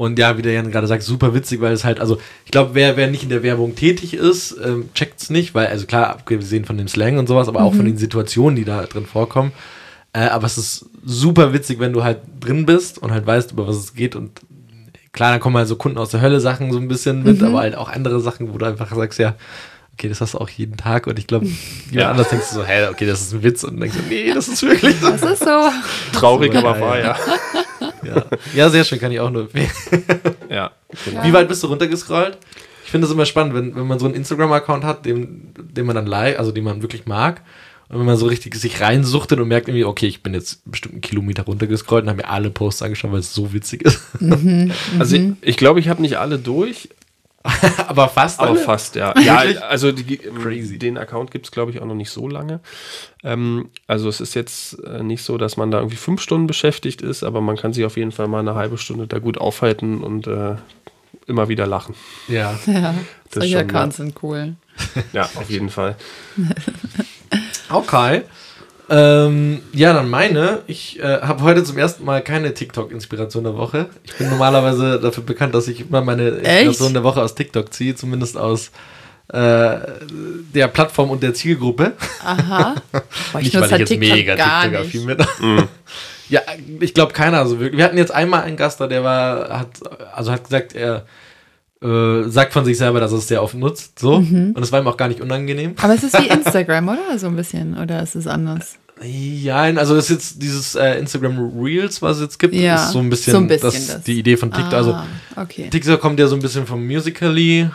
[0.00, 2.70] Und ja, wie der Jan gerade sagt, super witzig, weil es halt, also ich glaube,
[2.74, 6.10] wer, wer nicht in der Werbung tätig ist, ähm, checkt es nicht, weil, also klar,
[6.10, 9.50] abgesehen von dem Slang und sowas, aber auch von den Situationen, die da drin vorkommen.
[10.12, 13.66] Äh, aber es ist super witzig, wenn du halt drin bist und halt weißt, über
[13.66, 14.14] was es geht.
[14.14, 14.40] Und
[15.10, 17.58] klar, dann kommen halt so Kunden aus der Hölle Sachen so ein bisschen mit, aber
[17.58, 19.34] halt auch andere Sachen, wo du einfach sagst, ja,
[19.94, 21.08] okay, das hast du auch jeden Tag.
[21.08, 22.10] Und ich glaube, jemand Ja.
[22.12, 23.64] anders denkst du so, hä, okay, das ist ein Witz.
[23.64, 25.10] Und dann denkst du, nee, das ist wirklich so.
[25.10, 25.70] Das ist so.
[26.12, 27.04] Traurig, aber wahr, ja.
[27.04, 27.16] Ja.
[28.54, 29.70] ja, sehr schön, kann ich auch nur empfehlen.
[30.50, 30.70] ja.
[31.04, 31.24] Genau.
[31.24, 32.38] Wie weit bist du runtergescrollt?
[32.84, 35.94] Ich finde das immer spannend, wenn, wenn man so einen Instagram-Account hat, den, den man
[35.94, 37.42] dann like, also den man wirklich mag.
[37.88, 40.94] Und wenn man so richtig sich reinsuchtet und merkt irgendwie, okay, ich bin jetzt bestimmt
[40.94, 44.00] einen Kilometer runtergescrollt und habe mir alle Posts angeschaut, weil es so witzig ist.
[44.98, 46.90] Also ich, ich glaube, ich habe nicht alle durch,
[47.88, 48.58] Aber fast aber alle.
[48.60, 49.14] fast, ja.
[49.20, 50.78] Ja, also die, Crazy.
[50.78, 52.60] den Account gibt es, glaube ich, auch noch nicht so lange.
[53.24, 57.02] Ähm, also es ist jetzt äh, nicht so, dass man da irgendwie fünf Stunden beschäftigt
[57.02, 60.02] ist, aber man kann sich auf jeden Fall mal eine halbe Stunde da gut aufhalten
[60.02, 60.56] und äh,
[61.26, 61.94] immer wieder lachen.
[62.28, 62.58] Ja.
[62.66, 62.94] Ja,
[63.30, 64.54] solche Accounts sind cool.
[65.12, 65.96] Ja, auf jeden Fall.
[67.70, 68.22] Okay.
[68.90, 70.60] Ähm, ja, dann meine.
[70.66, 73.86] Ich äh, habe heute zum ersten Mal keine TikTok-Inspiration der Woche.
[74.04, 76.96] Ich bin normalerweise dafür bekannt, dass ich immer meine Inspiration Echt?
[76.96, 78.70] der Woche aus TikTok ziehe, zumindest aus
[79.28, 79.78] äh,
[80.54, 81.92] der Plattform und der Zielgruppe.
[82.24, 82.76] Aha.
[82.92, 85.18] Boah, Nicht, weil ich halt jetzt TikTok mega TikTok-affin bin.
[86.30, 86.40] ja,
[86.80, 87.76] ich glaube keiner so wirklich.
[87.76, 89.68] Wir hatten jetzt einmal einen Gast da, der war, hat,
[90.14, 91.04] also hat gesagt, er
[91.82, 93.98] äh, sagt von sich selber, dass er es sehr oft nutzt.
[93.98, 94.20] So.
[94.20, 94.52] Mhm.
[94.56, 95.74] Und es war ihm auch gar nicht unangenehm.
[95.80, 97.18] Aber es ist wie Instagram, oder?
[97.18, 97.76] So ein bisschen.
[97.78, 98.76] Oder ist es anders?
[99.00, 102.90] Ja, also das ist jetzt dieses äh, Instagram Reels, was es jetzt gibt, Ja, ist
[102.92, 104.02] so ein bisschen, so ein bisschen das, das.
[104.02, 104.72] die Idee von TikTok.
[104.74, 105.06] Also Ah,
[105.36, 105.68] okay.
[105.70, 107.68] TikTok kommt ja so ein bisschen vom Musically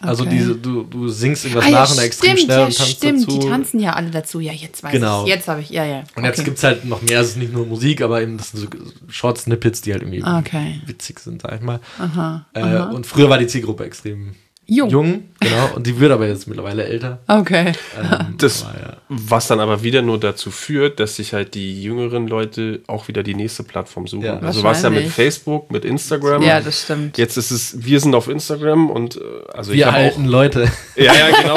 [0.00, 0.30] Also Okay.
[0.38, 3.22] diese, du, du singst irgendwas Ah, ja, nach und extrem schnell ja, und tanzt stimmt.
[3.26, 3.38] dazu.
[3.38, 4.38] Die tanzen ja alle dazu.
[4.38, 5.22] Ja, jetzt weiß Genau.
[5.24, 5.28] ich.
[5.28, 6.04] Jetzt habe ich, ja, ja.
[6.14, 6.44] Und jetzt okay.
[6.44, 8.68] gibt es halt noch mehr, es ist nicht nur Musik, aber eben das sind so
[9.08, 10.80] Short-Snippets, die halt irgendwie Okay.
[10.86, 11.80] witzig sind, sag ich mal.
[11.98, 12.90] Aha, Äh, aha.
[12.90, 14.34] Und früher war die Zielgruppe extrem
[14.70, 14.90] Jung.
[14.90, 15.70] jung, genau.
[15.76, 17.20] Und die wird aber jetzt mittlerweile älter.
[17.26, 17.72] Okay.
[17.98, 18.96] Ähm, Das, aber ja.
[19.08, 23.22] was dann aber wieder nur dazu führt, dass sich halt die jüngeren Leute auch wieder
[23.22, 24.26] die nächste Plattform suchen.
[24.26, 24.38] Ja.
[24.40, 25.08] also was ja mit.
[25.08, 26.42] Facebook, mit Instagram.
[26.42, 27.16] Ja, das stimmt.
[27.16, 29.20] Jetzt ist es, wir sind auf Instagram und äh,
[29.54, 30.70] also ich Wir habe alten auch, Leute.
[30.96, 31.56] ja, ja, genau.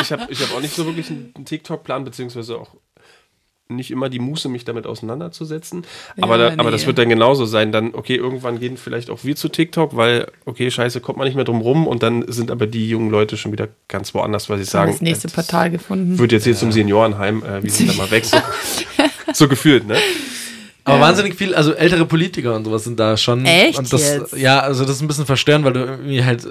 [0.00, 2.70] Ich habe ich hab auch nicht so wirklich einen TikTok-Plan, beziehungsweise auch
[3.68, 5.84] nicht immer die Muße, mich damit auseinanderzusetzen.
[6.20, 6.70] aber, Ja, da, aber nee.
[6.72, 7.72] das wird dann genauso sein.
[7.72, 11.34] Dann, okay, irgendwann gehen vielleicht auch wir zu TikTok, weil, okay, scheiße, kommt man nicht
[11.34, 14.58] mehr drum rum und dann sind aber die jungen Leute schon wieder ganz woanders, weil
[14.58, 16.18] sie sagen, das nächste äh, Portal gefunden.
[16.18, 18.24] wird jetzt hier zum Seniorenheim, äh, wir sind da mal weg.
[18.24, 18.36] So,
[19.32, 19.96] so gefühlt, ne?
[20.84, 23.46] Aber wahnsinnig viel, also ältere Politiker und sowas sind da schon.
[23.46, 24.36] Echt Und das, jetzt?
[24.36, 26.46] Ja, also das ist ein bisschen verstörend, weil du irgendwie halt.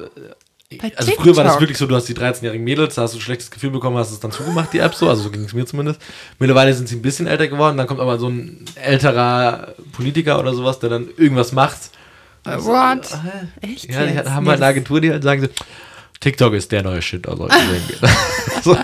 [0.82, 3.18] Äh, Also früher war das wirklich so, du hast die 13-jährigen Mädels, da hast du
[3.18, 5.54] ein schlechtes Gefühl bekommen, hast es dann zugemacht, die App so, also so ging es
[5.54, 6.00] mir zumindest.
[6.40, 10.54] Mittlerweile sind sie ein bisschen älter geworden, dann kommt aber so ein älterer Politiker oder
[10.54, 11.78] sowas, der dann irgendwas macht.
[12.46, 13.08] Äh, What?
[13.62, 13.86] Echt?
[13.92, 14.30] Ja, die jetzt?
[14.30, 15.48] haben Nee, halt eine Agentur, die halt sagen so,
[16.20, 17.50] TikTok ist der neue Shit, also
[18.64, 18.78] so.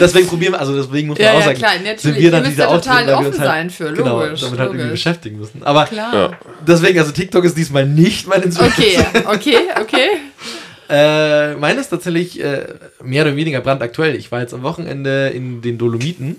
[0.00, 2.00] Deswegen probieren wir, also deswegen muss man Ja, auch ja, sagen, klar, natürlich.
[2.00, 4.84] sind wir dann diese da total offen halt, sein für, genau, logisch, damit halt irgendwie
[4.84, 5.04] logisch.
[5.04, 5.62] beschäftigen müssen.
[5.64, 6.14] Aber Klar.
[6.14, 6.30] Ja.
[6.66, 8.74] deswegen, also TikTok ist diesmal nicht mein Instrument.
[8.78, 10.08] Okay, okay, okay.
[10.94, 12.66] Äh, meine ist tatsächlich äh,
[13.02, 14.14] mehr oder weniger brandaktuell.
[14.14, 16.36] Ich war jetzt am Wochenende in den Dolomiten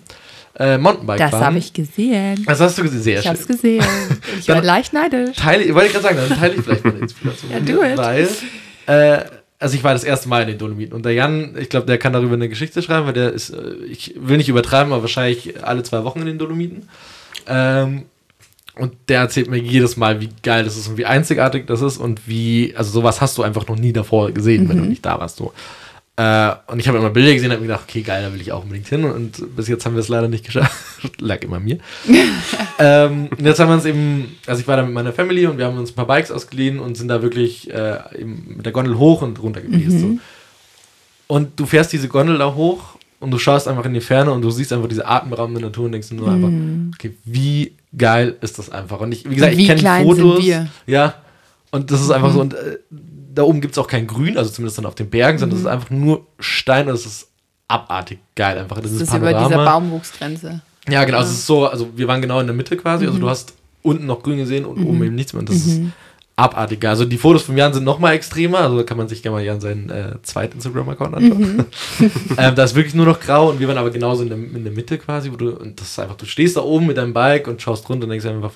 [0.57, 1.43] äh, Mountainbike Das fahren.
[1.45, 2.41] habe ich gesehen.
[2.47, 3.29] Das hast du gesehen, sehr Ich schön.
[3.31, 3.83] habe es gesehen.
[4.39, 5.35] Ich war leicht neidisch.
[5.35, 7.51] Teile, wollte ich gerade sagen, dann teile ich vielleicht meine Inspiration.
[7.51, 7.97] Ja, do it.
[7.97, 8.27] Weil,
[8.87, 9.25] äh,
[9.59, 11.97] also ich war das erste Mal in den Dolomiten und der Jan, ich glaube, der
[11.97, 15.63] kann darüber eine Geschichte schreiben, weil der ist, äh, ich will nicht übertreiben, aber wahrscheinlich
[15.63, 16.87] alle zwei Wochen in den Dolomiten.
[17.47, 18.03] Ähm,
[18.77, 21.97] und der erzählt mir jedes Mal, wie geil das ist und wie einzigartig das ist
[21.97, 25.19] und wie, also sowas hast du einfach noch nie davor gesehen, wenn du nicht da
[25.19, 25.37] warst.
[25.37, 25.53] So.
[26.17, 28.39] Äh, und ich habe immer Bilder gesehen und habe mir gedacht, okay, geil, da will
[28.39, 29.03] ich auch unbedingt hin.
[29.03, 30.75] Und bis jetzt haben wir es leider nicht geschafft.
[31.19, 31.79] Lag immer mir.
[32.79, 35.57] ähm, und jetzt haben wir uns eben, also ich war da mit meiner Family und
[35.57, 38.73] wir haben uns ein paar Bikes ausgeliehen und sind da wirklich äh, eben mit der
[38.73, 39.99] Gondel hoch und runter gewesen.
[39.99, 41.33] So.
[41.35, 42.95] Und du fährst diese Gondel da hoch
[43.25, 45.93] und du schaust einfach in die Ferne und du siehst einfach diese atemberaubende Natur und
[45.93, 46.49] denkst nur einfach,
[46.93, 48.99] okay, wie geil ist das einfach.
[48.99, 50.45] Und ich, wie gesagt, Und wie ich kenne Fotos.
[50.85, 51.15] Ja.
[51.71, 52.77] Und das ist einfach so, und äh,
[53.33, 55.61] da oben gibt es auch kein Grün, also zumindest dann auf den Bergen, sondern das
[55.61, 57.27] ist einfach nur Stein und es ist
[57.67, 58.75] abartig geil einfach.
[58.79, 59.71] Das Dieses ist über dieser Panorama.
[59.71, 60.61] Baumwuchsgrenze.
[60.87, 61.21] Ja, genau.
[61.21, 63.07] Es ist so, also wir waren genau in der Mitte quasi.
[63.07, 65.39] Also du hast unten noch grün gesehen und oben eben nichts mehr.
[65.39, 65.81] Und das ist
[66.35, 66.79] abartig.
[66.81, 66.91] geil.
[66.91, 68.59] Also die Fotos von Jan sind noch mal extremer.
[68.59, 71.65] Also da kann man sich gerne mal Jan seinen äh, zweiten Instagram-Account anschauen.
[72.37, 74.63] ähm, da ist wirklich nur noch grau und wir waren aber genauso in der, in
[74.63, 77.13] der Mitte quasi, wo du, und das ist einfach, du stehst da oben mit deinem
[77.13, 78.51] Bike und schaust runter und denkst einfach,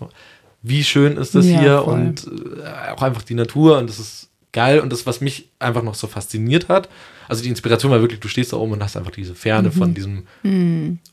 [0.61, 1.93] wie schön ist das Ja, hier voll.
[1.93, 5.83] und äh, auch einfach die Natur und das ist geil und das, was mich einfach
[5.83, 6.89] noch so fasziniert hat,
[7.29, 9.73] also die Inspiration war wirklich, du stehst da oben und hast einfach diese Ferne Mhm.
[9.73, 10.23] von diesem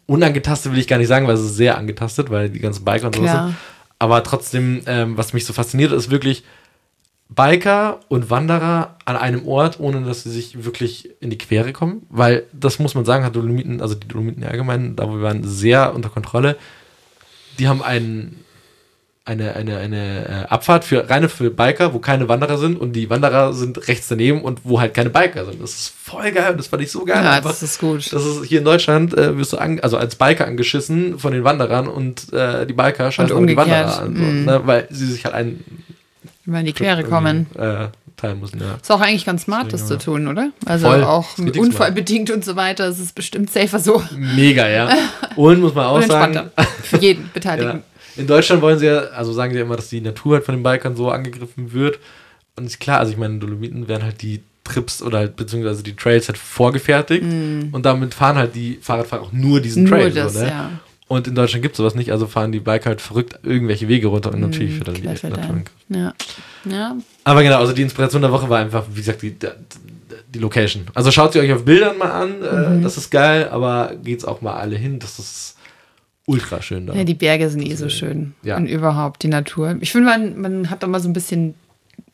[0.07, 3.07] unangetastet will ich gar nicht sagen, weil es ist sehr angetastet, weil die ganzen Biker
[3.07, 3.49] und Klar.
[3.49, 3.57] sind.
[3.99, 6.45] Aber trotzdem, ähm, was mich so fasziniert, ist wirklich
[7.29, 12.07] Biker und Wanderer an einem Ort, ohne dass sie sich wirklich in die Quere kommen.
[12.09, 15.95] Weil das muss man sagen, hat Dolomiten, also die Dolomiten allgemein, da wir waren, sehr
[15.95, 16.57] unter Kontrolle.
[17.59, 18.45] Die haben einen,
[19.27, 23.11] eine, eine, eine äh, Abfahrt für reine für Biker, wo keine Wanderer sind und die
[23.11, 25.61] Wanderer sind rechts daneben und wo halt keine Biker sind.
[25.61, 27.23] Das ist voll geil und das fand ich so geil.
[27.23, 27.51] Ja, einfach.
[27.51, 28.13] das ist gut.
[28.13, 31.43] Das ist hier in Deutschland, äh, wirst du an, also als Biker angeschissen von den
[31.43, 33.57] Wanderern und äh, die Biker scheißen aber die.
[33.57, 34.45] Wanderer an, so, Mhm.
[34.45, 35.65] ne, weil sie sich halt ein
[36.47, 37.47] in die Quere kommen.
[37.59, 38.61] äh, teilen müssen.
[38.61, 38.77] Ja.
[38.81, 40.51] Ist auch eigentlich ganz smart, das zu tun, oder?
[40.65, 41.05] Also Voll.
[41.05, 42.87] auch unfallbedingt und so weiter.
[42.87, 44.03] Es ist bestimmt safer so.
[44.17, 44.89] Mega, ja.
[45.35, 46.51] Und muss man auch sagen.
[46.83, 47.83] Für jeden ja, Beteiligten.
[48.17, 50.55] In Deutschland wollen sie ja, also sagen sie ja immer, dass die Natur halt von
[50.55, 51.99] den Bikern so angegriffen wird.
[52.57, 55.83] Und ist klar, also ich meine, in Dolomiten werden halt die Trips oder halt, beziehungsweise
[55.83, 59.89] die Trails halt vorgefertigt und damit fahren halt die Fahrradfahrer auch nur diesen Mm.
[59.89, 60.11] Nur Trail.
[60.13, 60.49] das, so, ne?
[60.49, 60.71] ja.
[61.09, 64.09] Und in Deutschland gibt es sowas nicht, also fahren die Biker halt verrückt irgendwelche Wege
[64.09, 65.63] runter und natürlich Mm, wird dann die Natur.
[65.91, 66.15] Ja.
[66.69, 66.97] Ja.
[67.23, 69.37] Aber genau, also die Inspiration der Woche war einfach, wie gesagt, die,
[70.35, 70.85] die, Location.
[70.95, 72.81] Also schaut sie euch auf Bildern mal an, Mhm.
[72.81, 75.56] äh, das ist geil, aber geht's auch mal alle hin, das ist
[76.27, 76.95] ultra schön da.
[76.95, 78.35] Ja, die Berge sind eh so schön.
[78.43, 78.57] Ja.
[78.57, 79.77] Und überhaupt die Natur.
[79.81, 81.55] Ich finde, man, man hat doch mal so ein bisschen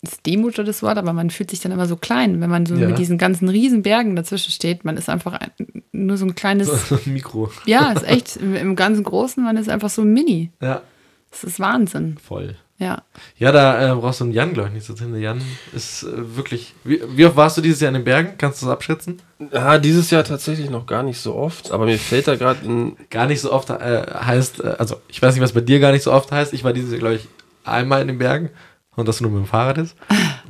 [0.05, 2.67] ist Demut oder das Wort, aber man fühlt sich dann immer so klein, wenn man
[2.67, 2.89] so Ja.
[2.89, 4.85] mit diesen ganzen riesen Bergen dazwischen steht.
[4.85, 5.51] Man ist einfach ein,
[5.93, 7.51] nur so ein kleines, so ein Mikro.
[7.67, 10.51] ja, ist echt im, im ganzen Großen, man ist einfach so mini.
[10.61, 10.83] Ja,
[11.31, 12.17] Das ist Wahnsinn.
[12.23, 12.57] voll.
[12.83, 13.03] Ja.
[13.39, 15.13] Ja, da äh, brauchst du einen Jan, glaube ich, nicht so drin.
[15.13, 15.41] Der Jan
[15.73, 16.75] ist äh, wirklich.
[16.83, 18.33] Wie, wie oft warst du dieses Jahr in den Bergen?
[18.39, 19.23] Kannst du das abschätzen?
[19.53, 22.97] Ja, dieses Jahr tatsächlich noch gar nicht so oft, aber mir fällt da gerade ein.
[23.09, 25.93] Gar nicht so oft äh, heißt, äh, also ich weiß nicht, was bei dir gar
[25.93, 26.53] nicht so oft heißt.
[26.55, 27.29] Ich war dieses Jahr, glaube ich,
[27.63, 28.51] einmal in den Bergen
[28.97, 29.95] und das nur mit dem Fahrrad ist.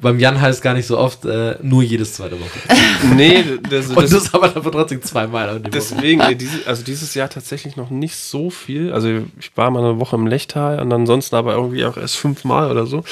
[0.02, 2.50] Beim Jan heißt es gar nicht so oft, äh, nur jedes zweite Woche.
[3.16, 5.58] Nee, das, Und das, das aber dafür trotzdem zweimal.
[5.60, 8.92] deswegen, nee, diese, also dieses Jahr tatsächlich noch nicht so viel.
[8.92, 9.08] Also
[9.40, 12.86] ich war mal eine Woche im Lechtal und ansonsten aber irgendwie auch erst fünfmal oder
[12.86, 13.02] so.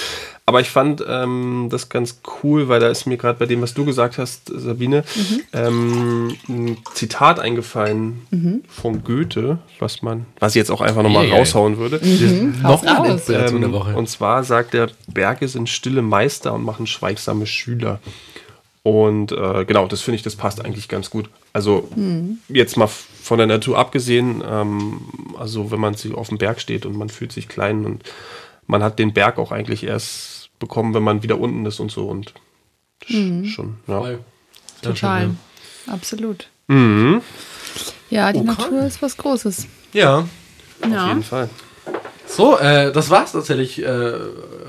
[0.46, 3.72] Aber ich fand ähm, das ganz cool, weil da ist mir gerade bei dem, was
[3.74, 5.04] du gesagt hast, Sabine,
[5.52, 11.38] ähm, ein Zitat eingefallen von Goethe, was man, was ich jetzt auch einfach nochmal Eieiei.
[11.38, 12.00] raushauen würde.
[12.62, 12.84] Noch raus.
[12.84, 13.94] eine Inspiration der Ähm, Woche.
[13.96, 18.00] Und zwar sagt er, Berge sind stille Meister und machen schweigsame Schüler.
[18.82, 21.28] Und äh, genau, das finde ich, das passt eigentlich ganz gut.
[21.52, 21.88] Also
[22.48, 25.00] jetzt mal von der Natur abgesehen, ähm,
[25.38, 28.02] also wenn man sich auf dem Berg steht und man fühlt sich klein und
[28.66, 32.06] man hat den Berg auch eigentlich erst bekommen, wenn man wieder unten ist und so
[32.08, 32.32] und
[33.06, 34.02] sch- schon, ja.
[34.82, 35.30] Total.
[35.86, 36.48] Absolut.
[36.68, 37.20] Mhm,
[38.10, 38.46] Ja, die Okay.
[38.48, 39.66] Natur ist was Großes.
[39.92, 40.18] Ja.
[40.20, 41.08] auf Ja.
[41.08, 41.50] jeden Fall.
[42.26, 44.12] So, äh, das war's tatsächlich äh,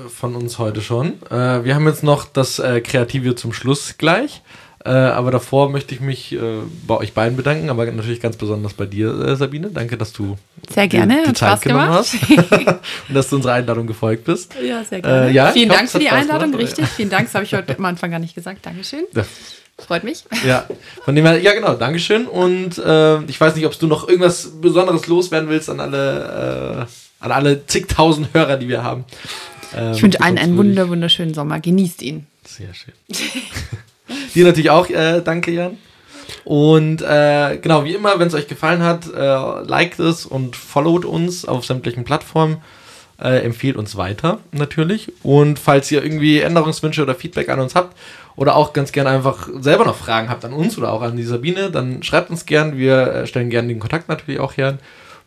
[0.08, 1.22] von uns heute schon.
[1.30, 4.42] Äh, wir haben jetzt noch das äh, Kreative zum Schluss gleich.
[4.84, 6.38] Äh, aber davor möchte ich mich äh,
[6.86, 9.70] bei euch beiden bedanken, aber natürlich ganz besonders bei dir, äh, Sabine.
[9.70, 10.36] Danke, dass du
[10.68, 11.22] Sehr gerne.
[11.22, 12.06] die, die Zeit Spaß genommen gemacht.
[12.12, 12.68] hast
[13.08, 14.54] und dass du unserer Einladung gefolgt bist.
[14.60, 16.88] Ja, sehr Äh, ja, Vielen glaub, Dank für die Spaß Einladung, gemacht, richtig.
[16.96, 18.66] Vielen Dank, das habe ich heute am Anfang gar nicht gesagt.
[18.66, 19.04] Dankeschön.
[19.14, 19.24] Ja.
[19.78, 20.24] Freut mich.
[20.44, 20.66] Ja,
[21.04, 22.26] von dem her, ja genau, Dankeschön.
[22.26, 22.78] Und
[23.26, 26.86] ich weiß nicht, ob du noch irgendwas Besonderes loswerden willst an alle,
[27.18, 29.04] an alle zigtausend Hörer, die wir haben.
[29.76, 31.60] Ähm, Ich wünsche allen einen wunder, wunderschönen Sommer.
[31.60, 32.26] Genießt ihn.
[32.44, 32.94] Sehr schön.
[34.34, 35.78] Dir natürlich auch, äh, danke Jan.
[36.44, 41.04] Und äh, genau, wie immer, wenn es euch gefallen hat, äh, liked es und followt
[41.04, 42.58] uns auf sämtlichen Plattformen.
[43.20, 45.12] Äh, empfehlt uns weiter, natürlich.
[45.22, 47.96] Und falls ihr irgendwie Änderungswünsche oder Feedback an uns habt
[48.34, 51.22] oder auch ganz gerne einfach selber noch Fragen habt an uns oder auch an die
[51.22, 52.76] Sabine, dann schreibt uns gern.
[52.76, 54.78] Wir äh, stellen gerne den Kontakt natürlich auch her.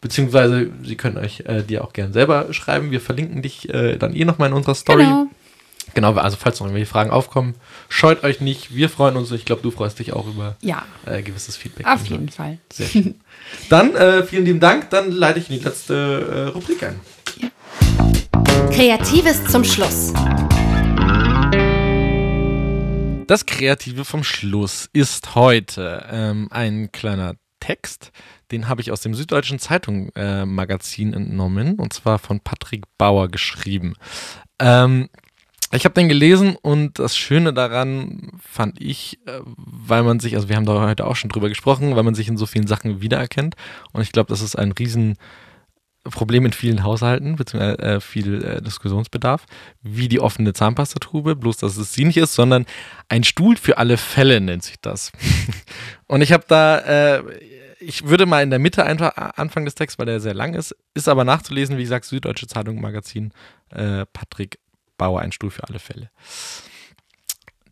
[0.02, 2.92] Beziehungsweise, sie können euch äh, dir auch gern selber schreiben.
[2.92, 5.04] Wir verlinken dich äh, dann eh nochmal in unserer Story.
[5.04, 5.28] Genau.
[5.94, 7.54] Genau, also falls noch irgendwelche Fragen aufkommen,
[7.88, 8.76] scheut euch nicht.
[8.76, 9.32] Wir freuen uns.
[9.32, 11.86] Ich glaube, du freust dich auch über Ja, äh, gewisses Feedback.
[11.88, 12.30] auf von jeden.
[12.30, 12.58] Fall.
[12.74, 13.16] Sehr schön.
[13.70, 14.90] Dann äh, vielen lieben Dank.
[14.90, 17.00] Dann leite ich in die letzte äh, Rubrik ein.
[18.72, 20.12] Kreatives zum Schluss.
[23.28, 27.36] Das Kreative vom Schluss ist heute ähm, ein kleiner
[27.66, 28.12] Text.
[28.52, 33.28] Den habe ich aus dem Süddeutschen Zeitung äh, Magazin entnommen und zwar von Patrick Bauer
[33.28, 33.96] geschrieben.
[34.60, 35.10] Ähm,
[35.72, 40.48] ich habe den gelesen und das Schöne daran fand ich, äh, weil man sich, also
[40.48, 43.02] wir haben da heute auch schon drüber gesprochen, weil man sich in so vielen Sachen
[43.02, 43.56] wiedererkennt
[43.92, 45.18] und ich glaube, das ist ein riesen
[46.12, 49.46] Problem in vielen Haushalten, beziehungsweise äh, viel äh, Diskussionsbedarf,
[49.82, 52.68] wie die offene Zahnpastatube, bloß dass es sie nicht ist, sondern
[53.10, 55.12] ein Stuhl für alle Fälle nennt sich das.
[56.08, 57.24] Und ich habe da, äh,
[57.80, 60.76] ich würde mal in der Mitte einfach anfangen des Texts, weil der sehr lang ist,
[60.94, 63.34] ist aber nachzulesen, wie gesagt, Süddeutsche Zeitung Magazin,
[63.70, 64.60] äh, Patrick
[64.98, 66.10] Bauer, ein Stuhl für alle Fälle.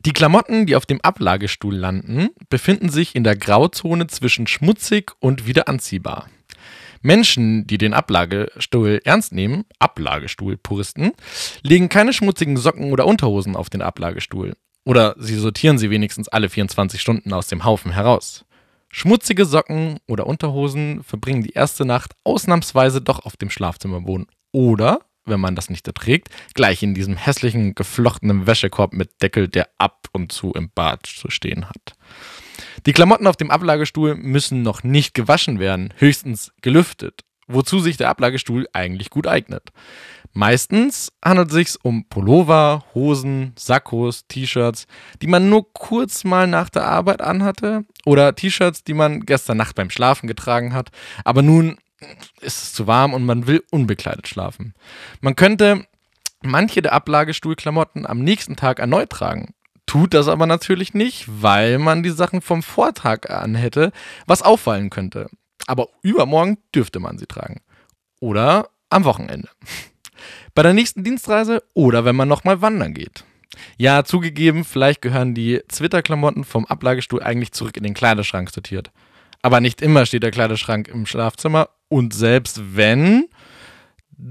[0.06, 5.48] Die Klamotten, die auf dem Ablagestuhl landen, befinden sich in der Grauzone zwischen schmutzig und
[5.48, 6.28] wieder anziehbar.
[7.02, 11.12] Menschen, die den Ablagestuhl ernst nehmen, Ablagestuhl-Puristen,
[11.62, 14.54] legen keine schmutzigen Socken oder Unterhosen auf den Ablagestuhl.
[14.86, 18.46] Oder sie sortieren sie wenigstens alle 24 Stunden aus dem Haufen heraus.
[18.90, 24.28] Schmutzige Socken oder Unterhosen verbringen die erste Nacht ausnahmsweise doch auf dem Schlafzimmerboden.
[24.52, 29.70] Oder, wenn man das nicht erträgt, gleich in diesem hässlichen, geflochtenen Wäschekorb mit Deckel, der
[29.80, 31.96] ab und zu im Bad zu stehen hat.
[32.86, 38.10] Die Klamotten auf dem Ablagestuhl müssen noch nicht gewaschen werden, höchstens gelüftet, wozu sich der
[38.10, 39.72] Ablagestuhl eigentlich gut eignet.
[40.34, 44.88] Meistens handelt es sich um Pullover, Hosen, Sakkos, T-Shirts,
[45.22, 49.76] die man nur kurz mal nach der Arbeit anhatte oder T-Shirts, die man gestern Nacht
[49.76, 50.90] beim Schlafen getragen hat,
[51.24, 51.78] aber nun
[52.42, 54.74] ist es zu warm und man will unbekleidet schlafen.
[55.22, 55.86] Man könnte
[56.42, 59.54] manche der Ablagestuhlklamotten am nächsten Tag erneut tragen.
[59.86, 63.92] Tut das aber natürlich nicht, weil man die Sachen vom Vortag an hätte,
[64.26, 65.30] was auffallen könnte.
[65.68, 67.62] Aber übermorgen dürfte man sie tragen.
[68.20, 69.50] Oder am Wochenende.
[70.56, 73.24] Bei der nächsten Dienstreise oder wenn man nochmal wandern geht.
[73.78, 78.92] Ja, zugegeben, vielleicht gehören die Zwitterklamotten vom Ablagestuhl eigentlich zurück in den Kleiderschrank sortiert.
[79.42, 83.26] Aber nicht immer steht der Kleiderschrank im Schlafzimmer und selbst wenn,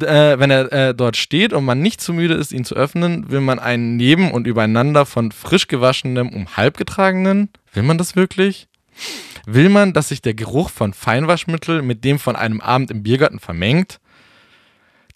[0.01, 3.31] äh, wenn er äh, dort steht und man nicht zu müde ist, ihn zu öffnen,
[3.31, 7.51] will man einen neben und übereinander von frisch gewaschenem um halb getragenen?
[7.73, 8.69] Will man das wirklich?
[9.47, 13.41] Will man, dass sich der Geruch von Feinwaschmittel mit dem von einem Abend im Biergarten
[13.41, 14.01] vermengt?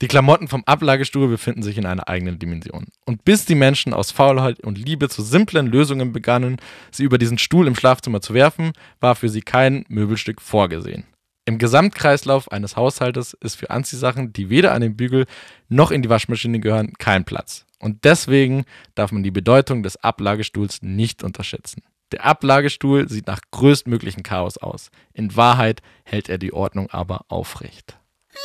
[0.03, 2.87] Die Klamotten vom Ablagestuhl befinden sich in einer eigenen Dimension.
[3.07, 6.59] Und bis die Menschen aus Faulheit und Liebe zu simplen Lösungen begannen,
[6.91, 11.05] sie über diesen Stuhl im Schlafzimmer zu werfen, war für sie kein Möbelstück vorgesehen.
[11.47, 15.27] Im Gesamtkreislauf eines Haushaltes ist für Anziehsachen, die weder an den Bügel
[15.69, 17.65] noch in die Waschmaschine gehören, kein Platz.
[17.79, 18.65] Und deswegen
[18.97, 21.83] darf man die Bedeutung des Ablagestuhls nicht unterschätzen.
[22.13, 24.91] Der Ablagestuhl sieht nach größtmöglichem Chaos aus.
[25.13, 27.99] In Wahrheit hält er die Ordnung aber aufrecht.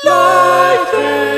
[0.03, 1.31] Life in.